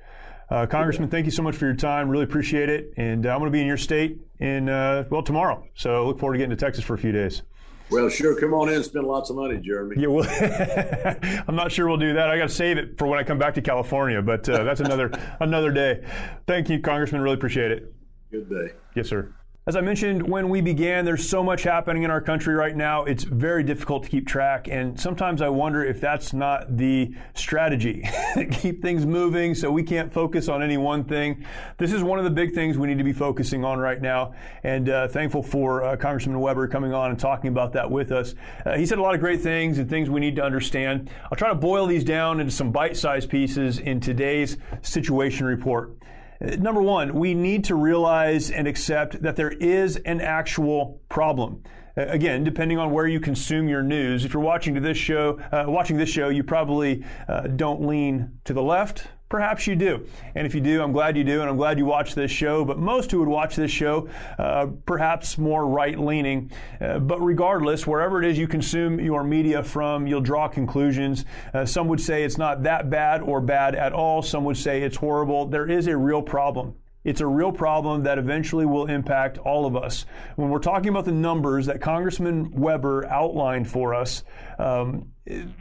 Uh, 0.49 0.65
Congressman, 0.65 1.09
thank 1.09 1.25
you 1.25 1.31
so 1.31 1.43
much 1.43 1.55
for 1.55 1.65
your 1.65 1.75
time. 1.75 2.09
Really 2.09 2.23
appreciate 2.23 2.69
it. 2.69 2.91
And 2.97 3.25
uh, 3.25 3.29
I'm 3.29 3.37
going 3.37 3.51
to 3.51 3.55
be 3.55 3.61
in 3.61 3.67
your 3.67 3.77
state 3.77 4.17
in 4.39 4.67
uh, 4.67 5.05
well 5.11 5.21
tomorrow, 5.21 5.63
so 5.75 6.07
look 6.07 6.19
forward 6.19 6.33
to 6.33 6.37
getting 6.39 6.55
to 6.57 6.65
Texas 6.65 6.83
for 6.83 6.95
a 6.95 6.97
few 6.97 7.11
days. 7.11 7.43
Well, 7.91 8.09
sure. 8.09 8.39
Come 8.39 8.53
on 8.53 8.69
in 8.69 8.83
spend 8.83 9.07
lots 9.07 9.29
of 9.29 9.35
money, 9.35 9.57
Jeremy. 9.57 9.95
Yeah, 9.99 10.07
well, 10.07 11.43
I'm 11.47 11.55
not 11.55 11.71
sure 11.71 11.87
we'll 11.87 11.97
do 11.97 12.13
that. 12.13 12.29
I 12.29 12.37
got 12.37 12.49
to 12.49 12.53
save 12.53 12.77
it 12.77 12.97
for 12.97 13.07
when 13.07 13.19
I 13.19 13.23
come 13.23 13.39
back 13.39 13.55
to 13.55 13.61
California, 13.61 14.21
but 14.21 14.47
uh, 14.47 14.63
that's 14.63 14.79
another 14.79 15.11
another 15.39 15.71
day. 15.71 16.03
Thank 16.47 16.69
you, 16.69 16.79
Congressman. 16.79 17.21
Really 17.21 17.35
appreciate 17.35 17.71
it. 17.71 17.93
Good 18.31 18.49
day. 18.49 18.73
Yes, 18.95 19.07
sir. 19.07 19.33
As 19.69 19.75
I 19.75 19.81
mentioned 19.81 20.27
when 20.27 20.49
we 20.49 20.61
began, 20.61 21.05
there's 21.05 21.29
so 21.29 21.43
much 21.43 21.61
happening 21.61 22.01
in 22.01 22.09
our 22.09 22.21
country 22.21 22.55
right 22.55 22.75
now, 22.75 23.03
it's 23.03 23.23
very 23.23 23.61
difficult 23.61 24.01
to 24.01 24.09
keep 24.09 24.27
track. 24.27 24.67
And 24.67 24.99
sometimes 24.99 25.43
I 25.43 25.49
wonder 25.49 25.85
if 25.85 26.01
that's 26.01 26.33
not 26.33 26.75
the 26.75 27.13
strategy. 27.35 28.03
keep 28.51 28.81
things 28.81 29.05
moving 29.05 29.53
so 29.53 29.69
we 29.69 29.83
can't 29.83 30.11
focus 30.11 30.49
on 30.49 30.63
any 30.63 30.77
one 30.77 31.03
thing. 31.03 31.45
This 31.77 31.93
is 31.93 32.01
one 32.01 32.17
of 32.17 32.25
the 32.25 32.31
big 32.31 32.55
things 32.55 32.79
we 32.79 32.87
need 32.87 32.97
to 32.97 33.03
be 33.03 33.13
focusing 33.13 33.63
on 33.63 33.77
right 33.77 34.01
now. 34.01 34.33
And 34.63 34.89
uh, 34.89 35.07
thankful 35.07 35.43
for 35.43 35.83
uh, 35.83 35.97
Congressman 35.97 36.39
Weber 36.39 36.67
coming 36.67 36.91
on 36.91 37.11
and 37.11 37.19
talking 37.19 37.49
about 37.49 37.73
that 37.73 37.91
with 37.91 38.11
us. 38.11 38.33
Uh, 38.65 38.75
he 38.75 38.87
said 38.87 38.97
a 38.97 39.03
lot 39.03 39.13
of 39.13 39.21
great 39.21 39.41
things 39.41 39.77
and 39.77 39.87
things 39.87 40.09
we 40.09 40.19
need 40.19 40.35
to 40.37 40.43
understand. 40.43 41.11
I'll 41.31 41.37
try 41.37 41.49
to 41.49 41.53
boil 41.53 41.85
these 41.85 42.03
down 42.03 42.39
into 42.39 42.51
some 42.51 42.71
bite 42.71 42.97
sized 42.97 43.29
pieces 43.29 43.77
in 43.77 43.99
today's 43.99 44.57
situation 44.81 45.45
report. 45.45 45.98
Number 46.41 46.81
one, 46.81 47.15
we 47.15 47.33
need 47.33 47.65
to 47.65 47.75
realize 47.75 48.49
and 48.49 48.67
accept 48.67 49.21
that 49.21 49.35
there 49.35 49.49
is 49.49 49.97
an 49.97 50.21
actual 50.21 51.01
problem. 51.09 51.63
Again, 51.97 52.45
depending 52.45 52.77
on 52.77 52.91
where 52.91 53.07
you 53.07 53.19
consume 53.19 53.67
your 53.67 53.83
news, 53.83 54.23
if 54.23 54.33
you're 54.33 54.41
watching 54.41 54.73
to 54.75 54.79
this 54.79 54.97
show, 54.97 55.37
uh, 55.51 55.65
watching 55.67 55.97
this 55.97 56.07
show, 56.07 56.29
you 56.29 56.43
probably 56.43 57.03
uh, 57.27 57.41
don't 57.41 57.85
lean 57.85 58.39
to 58.45 58.53
the 58.53 58.63
left 58.63 59.07
Perhaps 59.29 59.67
you 59.67 59.75
do. 59.75 60.07
And 60.33 60.47
if 60.47 60.55
you 60.55 60.61
do, 60.61 60.81
I'm 60.81 60.91
glad 60.91 61.15
you 61.15 61.23
do, 61.23 61.41
and 61.41 61.49
I'm 61.49 61.55
glad 61.55 61.77
you 61.77 61.85
watch 61.85 62.15
this 62.15 62.31
show. 62.31 62.65
But 62.65 62.79
most 62.79 63.11
who 63.11 63.19
would 63.19 63.27
watch 63.27 63.55
this 63.55 63.69
show, 63.69 64.09
uh, 64.39 64.67
perhaps 64.87 65.37
more 65.37 65.67
right 65.67 65.99
leaning. 65.99 66.51
Uh, 66.81 66.97
but 66.97 67.21
regardless, 67.21 67.85
wherever 67.85 68.23
it 68.23 68.27
is 68.27 68.39
you 68.39 68.47
consume 68.47 68.99
your 68.99 69.23
media 69.23 69.63
from, 69.63 70.07
you'll 70.07 70.19
draw 70.19 70.47
conclusions. 70.47 71.25
Uh, 71.53 71.63
some 71.63 71.87
would 71.89 72.01
say 72.01 72.23
it's 72.23 72.39
not 72.39 72.63
that 72.63 72.89
bad 72.89 73.21
or 73.21 73.39
bad 73.39 73.75
at 73.75 73.93
all. 73.93 74.23
Some 74.23 74.45
would 74.45 74.57
say 74.57 74.81
it's 74.81 74.97
horrible. 74.97 75.45
There 75.45 75.69
is 75.69 75.85
a 75.85 75.95
real 75.95 76.23
problem. 76.23 76.73
It's 77.03 77.21
a 77.21 77.27
real 77.27 77.51
problem 77.51 78.03
that 78.03 78.17
eventually 78.17 78.65
will 78.65 78.87
impact 78.87 79.37
all 79.37 79.65
of 79.65 79.75
us. 79.75 80.05
When 80.37 80.49
we're 80.49 80.59
talking 80.59 80.89
about 80.89 81.05
the 81.05 81.11
numbers 81.11 81.67
that 81.67 81.81
Congressman 81.81 82.51
Weber 82.51 83.05
outlined 83.05 83.69
for 83.69 83.93
us, 83.93 84.23
um, 84.57 85.09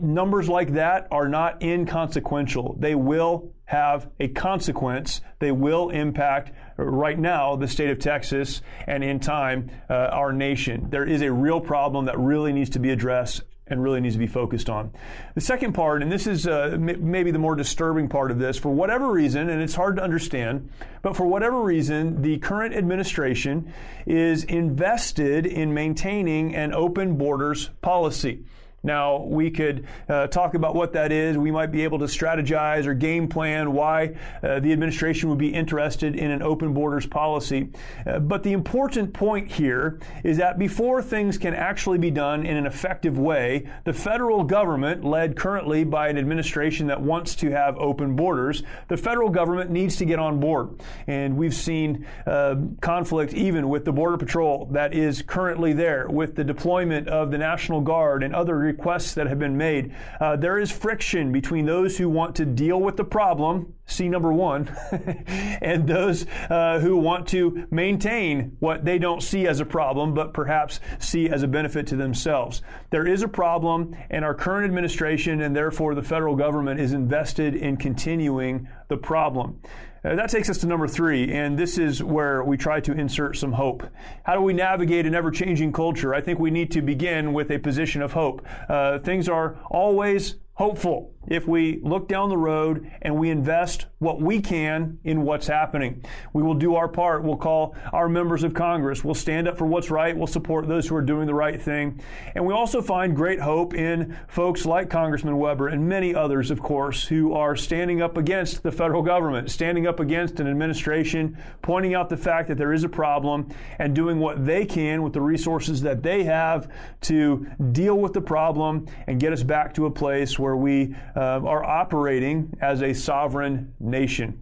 numbers 0.00 0.48
like 0.48 0.72
that 0.72 1.07
are 1.11 1.28
not 1.28 1.62
inconsequential. 1.62 2.76
They 2.81 2.94
will 2.94 3.52
have 3.68 4.09
a 4.18 4.28
consequence. 4.28 5.20
They 5.40 5.52
will 5.52 5.90
impact 5.90 6.52
right 6.78 7.18
now 7.18 7.54
the 7.54 7.68
state 7.68 7.90
of 7.90 7.98
Texas 7.98 8.62
and 8.87 9.04
in 9.04 9.20
time 9.20 9.70
uh, 9.90 9.92
our 9.92 10.33
nation. 10.33 10.88
There 10.88 11.04
is 11.04 11.20
a 11.20 11.31
real 11.31 11.61
problem 11.61 12.07
that 12.07 12.18
really 12.18 12.54
needs 12.54 12.70
to 12.70 12.78
be 12.78 12.88
addressed 12.88 13.42
and 13.66 13.83
really 13.83 14.00
needs 14.00 14.14
to 14.14 14.18
be 14.18 14.26
focused 14.26 14.70
on. 14.70 14.90
The 15.35 15.42
second 15.42 15.74
part, 15.74 16.00
and 16.00 16.11
this 16.11 16.26
is 16.26 16.46
uh, 16.46 16.70
m- 16.72 17.11
maybe 17.11 17.31
the 17.31 17.38
more 17.38 17.54
disturbing 17.54 18.09
part 18.09 18.31
of 18.31 18.38
this, 18.38 18.57
for 18.57 18.70
whatever 18.70 19.11
reason, 19.11 19.50
and 19.50 19.61
it's 19.61 19.74
hard 19.74 19.96
to 19.96 20.02
understand, 20.02 20.70
but 21.02 21.14
for 21.14 21.26
whatever 21.26 21.61
reason, 21.61 22.22
the 22.22 22.38
current 22.38 22.74
administration 22.74 23.70
is 24.07 24.44
invested 24.44 25.44
in 25.44 25.74
maintaining 25.74 26.57
an 26.57 26.72
open 26.72 27.18
borders 27.18 27.68
policy. 27.83 28.44
Now, 28.88 29.18
we 29.18 29.51
could 29.51 29.87
uh, 30.09 30.29
talk 30.29 30.55
about 30.55 30.74
what 30.74 30.94
that 30.94 31.12
is. 31.12 31.37
We 31.37 31.51
might 31.51 31.70
be 31.70 31.85
able 31.85 31.98
to 31.98 32.07
strategize 32.07 32.87
or 32.87 32.94
game 32.94 33.29
plan 33.29 33.74
why 33.74 34.16
uh, 34.42 34.61
the 34.61 34.72
administration 34.72 35.29
would 35.29 35.38
be 35.38 35.53
interested 35.53 36.16
in 36.16 36.31
an 36.31 36.40
open 36.40 36.72
borders 36.72 37.05
policy. 37.05 37.68
Uh, 38.07 38.18
but 38.18 38.42
the 38.42 38.55
important 38.55 39.12
point 39.12 39.46
here 39.53 40.01
is 40.24 40.38
that 40.38 40.59
before 40.59 41.03
things 41.03 41.37
can 41.37 41.53
actually 41.53 41.98
be 41.98 42.11
done 42.11 42.46
in 42.46 42.57
an 42.57 42.64
effective 42.64 43.18
way, 43.18 43.68
the 43.85 43.92
federal 43.92 44.42
government, 44.42 45.05
led 45.05 45.37
currently 45.37 45.85
by 45.85 46.09
an 46.09 46.16
administration 46.16 46.87
that 46.87 46.98
wants 46.98 47.35
to 47.37 47.51
have 47.51 47.77
open 47.77 48.16
borders, 48.16 48.62
the 48.88 48.96
federal 48.96 49.29
government 49.29 49.70
needs 49.70 49.96
to 49.96 50.07
get 50.07 50.18
on 50.18 50.40
board. 50.40 50.81
And 51.07 51.37
we've 51.37 51.55
seen 51.55 52.07
uh, 52.27 52.57
conflict 52.81 53.35
even 53.35 53.68
with 53.68 53.85
the 53.85 53.92
Border 53.92 54.16
Patrol 54.16 54.66
that 54.72 54.94
is 54.94 55.20
currently 55.20 55.74
there, 55.74 56.09
with 56.09 56.37
the 56.37 56.44
deployment 56.44 57.07
of 57.09 57.31
the 57.31 57.37
National 57.37 57.83
Guard 57.83 58.22
and 58.22 58.35
other 58.35 58.78
requests 58.79 59.14
that 59.14 59.27
have 59.27 59.41
been 59.41 59.57
made. 59.57 59.93
Uh, 60.21 60.37
there 60.37 60.57
is 60.57 60.71
friction 60.71 61.33
between 61.33 61.67
those 61.67 61.99
who 61.99 62.09
want 62.09 62.37
to 62.37 62.45
deal 62.45 62.81
with 62.81 62.97
the 62.97 63.05
problem, 63.05 63.75
see 63.87 64.09
number 64.09 64.33
one, 64.33 64.69
and 65.61 65.88
those 65.88 66.27
uh, 66.49 66.79
who 66.79 66.97
want 66.97 67.27
to 67.27 67.67
maintain 67.73 68.57
what 68.61 68.85
they 68.85 68.97
don't 68.97 69.21
see 69.21 69.49
as 69.49 69.59
a 69.59 69.64
problem, 69.64 70.14
but 70.14 70.33
perhaps 70.33 70.79
see 71.01 71.29
as 71.29 71.43
a 71.43 71.49
benefit 71.49 71.88
to 71.88 71.97
themselves. 71.97 72.62
There 72.91 73.07
is 73.07 73.23
a 73.23 73.29
problem, 73.29 73.97
and 74.11 74.25
our 74.25 74.35
current 74.35 74.64
administration 74.67 75.41
and 75.41 75.57
therefore 75.57 75.97
the 75.97 76.03
federal 76.03 76.37
government 76.37 76.79
is 76.79 76.93
invested 76.93 77.57
in 77.57 77.79
continuing 77.79 78.69
the 78.87 78.97
problem. 78.97 79.61
Uh, 80.09 80.14
that 80.14 80.31
takes 80.31 80.49
us 80.49 80.57
to 80.57 80.66
number 80.66 80.88
three, 80.88 81.31
and 81.35 81.59
this 81.59 81.77
is 81.77 82.03
where 82.03 82.42
we 82.42 82.57
try 82.57 82.81
to 82.81 82.92
insert 82.92 83.37
some 83.37 83.53
hope. 83.53 83.83
How 84.23 84.35
do 84.35 84.40
we 84.40 84.55
navigate 84.55 85.05
an 85.05 85.14
ever 85.14 85.31
changing 85.31 85.71
culture? 85.71 86.14
I 86.14 86.23
think 86.23 86.38
we 86.38 86.51
need 86.51 86.71
to 86.71 86.81
begin 86.81 87.35
with 87.35 87.51
a 87.51 87.59
position 87.59 88.01
of 88.01 88.12
hope. 88.12 88.47
Uh, 88.71 89.01
things 89.01 89.29
are 89.29 89.59
always 89.71 90.37
hopeful 90.55 91.12
if 91.26 91.46
we 91.46 91.81
look 91.83 92.09
down 92.09 92.28
the 92.28 92.37
road 92.37 92.90
and 93.02 93.16
we 93.16 93.31
invest 93.31 93.87
what 93.98 94.20
we 94.20 94.40
can 94.40 94.98
in 95.04 95.22
what's 95.22 95.46
happening. 95.46 96.04
We 96.33 96.42
will 96.42 96.54
do 96.54 96.76
our 96.76 96.88
part. 96.88 97.24
We'll 97.24 97.37
call 97.37 97.74
our 97.92 98.09
members 98.09 98.44
of 98.44 98.54
Congress. 98.54 99.04
We'll 99.04 99.14
stand 99.14 99.48
up 99.48 99.59
for 99.59 99.66
what's 99.66 99.90
right. 99.90 100.16
We'll 100.16 100.26
support 100.26 100.68
those 100.68 100.87
who 100.88 100.94
are 100.96 101.02
doing 101.02 101.26
the 101.26 101.35
right 101.35 101.61
thing. 101.61 102.00
And 102.35 102.46
we 102.46 102.54
also 102.54 102.81
find 102.81 103.16
great 103.16 103.40
hope 103.40 103.74
in 103.74 104.16
folks 104.28 104.64
like 104.64 104.88
Congressman 104.88 105.37
Weber 105.38 105.68
and 105.68 105.88
many 105.88 106.14
others, 106.14 106.50
of 106.50 106.62
course, 106.62 107.04
who 107.04 107.35
are 107.35 107.57
standing 107.57 108.00
up 108.00 108.16
against 108.16 108.62
the 108.62 108.72
federal 108.72 109.02
government, 109.02 109.50
standing 109.50 109.87
up 109.87 110.00
against 110.00 110.40
an 110.40 110.46
administration, 110.46 111.37
pointing 111.61 111.94
out 111.94 112.09
the 112.09 112.16
fact 112.16 112.48
that 112.48 112.57
there 112.57 112.72
is 112.72 112.85
a 112.85 112.88
problem 112.88 113.48
and 113.78 113.94
doing 113.94 114.18
what 114.18 114.46
they 114.46 114.64
can 114.64 115.02
with 115.02 115.12
the 115.12 115.20
resources 115.20 115.83
that 115.83 116.02
they 116.02 116.22
have 116.24 116.70
to 117.00 117.46
deal 117.72 117.98
with 117.98 118.12
the 118.12 118.20
problem 118.20 118.87
and 119.07 119.20
get 119.20 119.33
us 119.33 119.42
back 119.42 119.74
to 119.74 119.87
a 119.87 119.90
place 119.90 120.38
where 120.38 120.57
we 120.57 120.94
uh, 121.16 121.17
uh, 121.18 121.40
are 121.44 121.64
operating 121.64 122.57
as 122.61 122.83
a 122.83 122.94
sovereign 122.94 123.74
nation. 123.81 124.40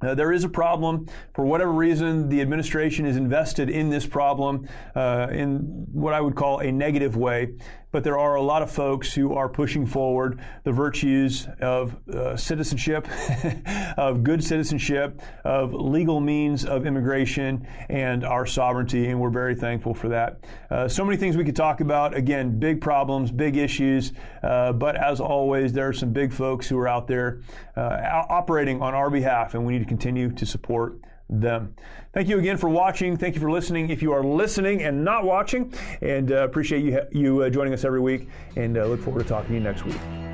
Uh, 0.00 0.14
there 0.14 0.32
is 0.32 0.44
a 0.44 0.48
problem. 0.48 1.08
For 1.34 1.44
whatever 1.44 1.72
reason, 1.72 2.28
the 2.28 2.40
administration 2.40 3.04
is 3.04 3.16
invested 3.16 3.68
in 3.68 3.90
this 3.90 4.06
problem 4.06 4.68
uh, 4.94 5.28
in 5.32 5.58
what 5.92 6.14
I 6.14 6.20
would 6.20 6.36
call 6.36 6.60
a 6.60 6.70
negative 6.70 7.16
way 7.16 7.54
but 7.94 8.02
there 8.02 8.18
are 8.18 8.34
a 8.34 8.42
lot 8.42 8.60
of 8.60 8.72
folks 8.72 9.14
who 9.14 9.34
are 9.34 9.48
pushing 9.48 9.86
forward 9.86 10.40
the 10.64 10.72
virtues 10.72 11.46
of 11.60 11.96
uh, 12.08 12.36
citizenship, 12.36 13.06
of 13.96 14.24
good 14.24 14.42
citizenship, 14.42 15.22
of 15.44 15.72
legal 15.72 16.18
means 16.18 16.64
of 16.64 16.86
immigration, 16.86 17.64
and 17.88 18.24
our 18.24 18.46
sovereignty, 18.46 19.10
and 19.10 19.20
we're 19.20 19.30
very 19.30 19.54
thankful 19.54 19.94
for 19.94 20.08
that. 20.08 20.40
Uh, 20.72 20.88
so 20.88 21.04
many 21.04 21.16
things 21.16 21.36
we 21.36 21.44
could 21.44 21.54
talk 21.54 21.80
about. 21.80 22.16
Again, 22.16 22.58
big 22.58 22.80
problems, 22.80 23.30
big 23.30 23.56
issues, 23.56 24.12
uh, 24.42 24.72
but 24.72 24.96
as 24.96 25.20
always, 25.20 25.72
there 25.72 25.86
are 25.86 25.92
some 25.92 26.12
big 26.12 26.32
folks 26.32 26.66
who 26.66 26.76
are 26.76 26.88
out 26.88 27.06
there 27.06 27.42
uh, 27.76 28.24
operating 28.28 28.82
on 28.82 28.92
our 28.92 29.08
behalf, 29.08 29.54
and 29.54 29.64
we 29.64 29.74
need 29.74 29.78
to 29.78 29.88
continue 29.88 30.32
to 30.32 30.44
support 30.44 30.98
them. 31.28 31.74
Thank 32.12 32.28
you 32.28 32.38
again 32.38 32.56
for 32.56 32.68
watching. 32.68 33.16
Thank 33.16 33.34
you 33.34 33.40
for 33.40 33.50
listening. 33.50 33.90
If 33.90 34.02
you 34.02 34.12
are 34.12 34.22
listening 34.22 34.82
and 34.82 35.04
not 35.04 35.24
watching, 35.24 35.72
and 36.02 36.30
uh, 36.30 36.44
appreciate 36.44 36.84
you 36.84 37.00
you 37.12 37.42
uh, 37.42 37.50
joining 37.50 37.72
us 37.72 37.84
every 37.84 38.00
week, 38.00 38.28
and 38.56 38.76
uh, 38.76 38.84
look 38.86 39.00
forward 39.00 39.22
to 39.22 39.28
talking 39.28 39.48
to 39.48 39.54
you 39.54 39.60
next 39.60 39.84
week. 39.84 40.33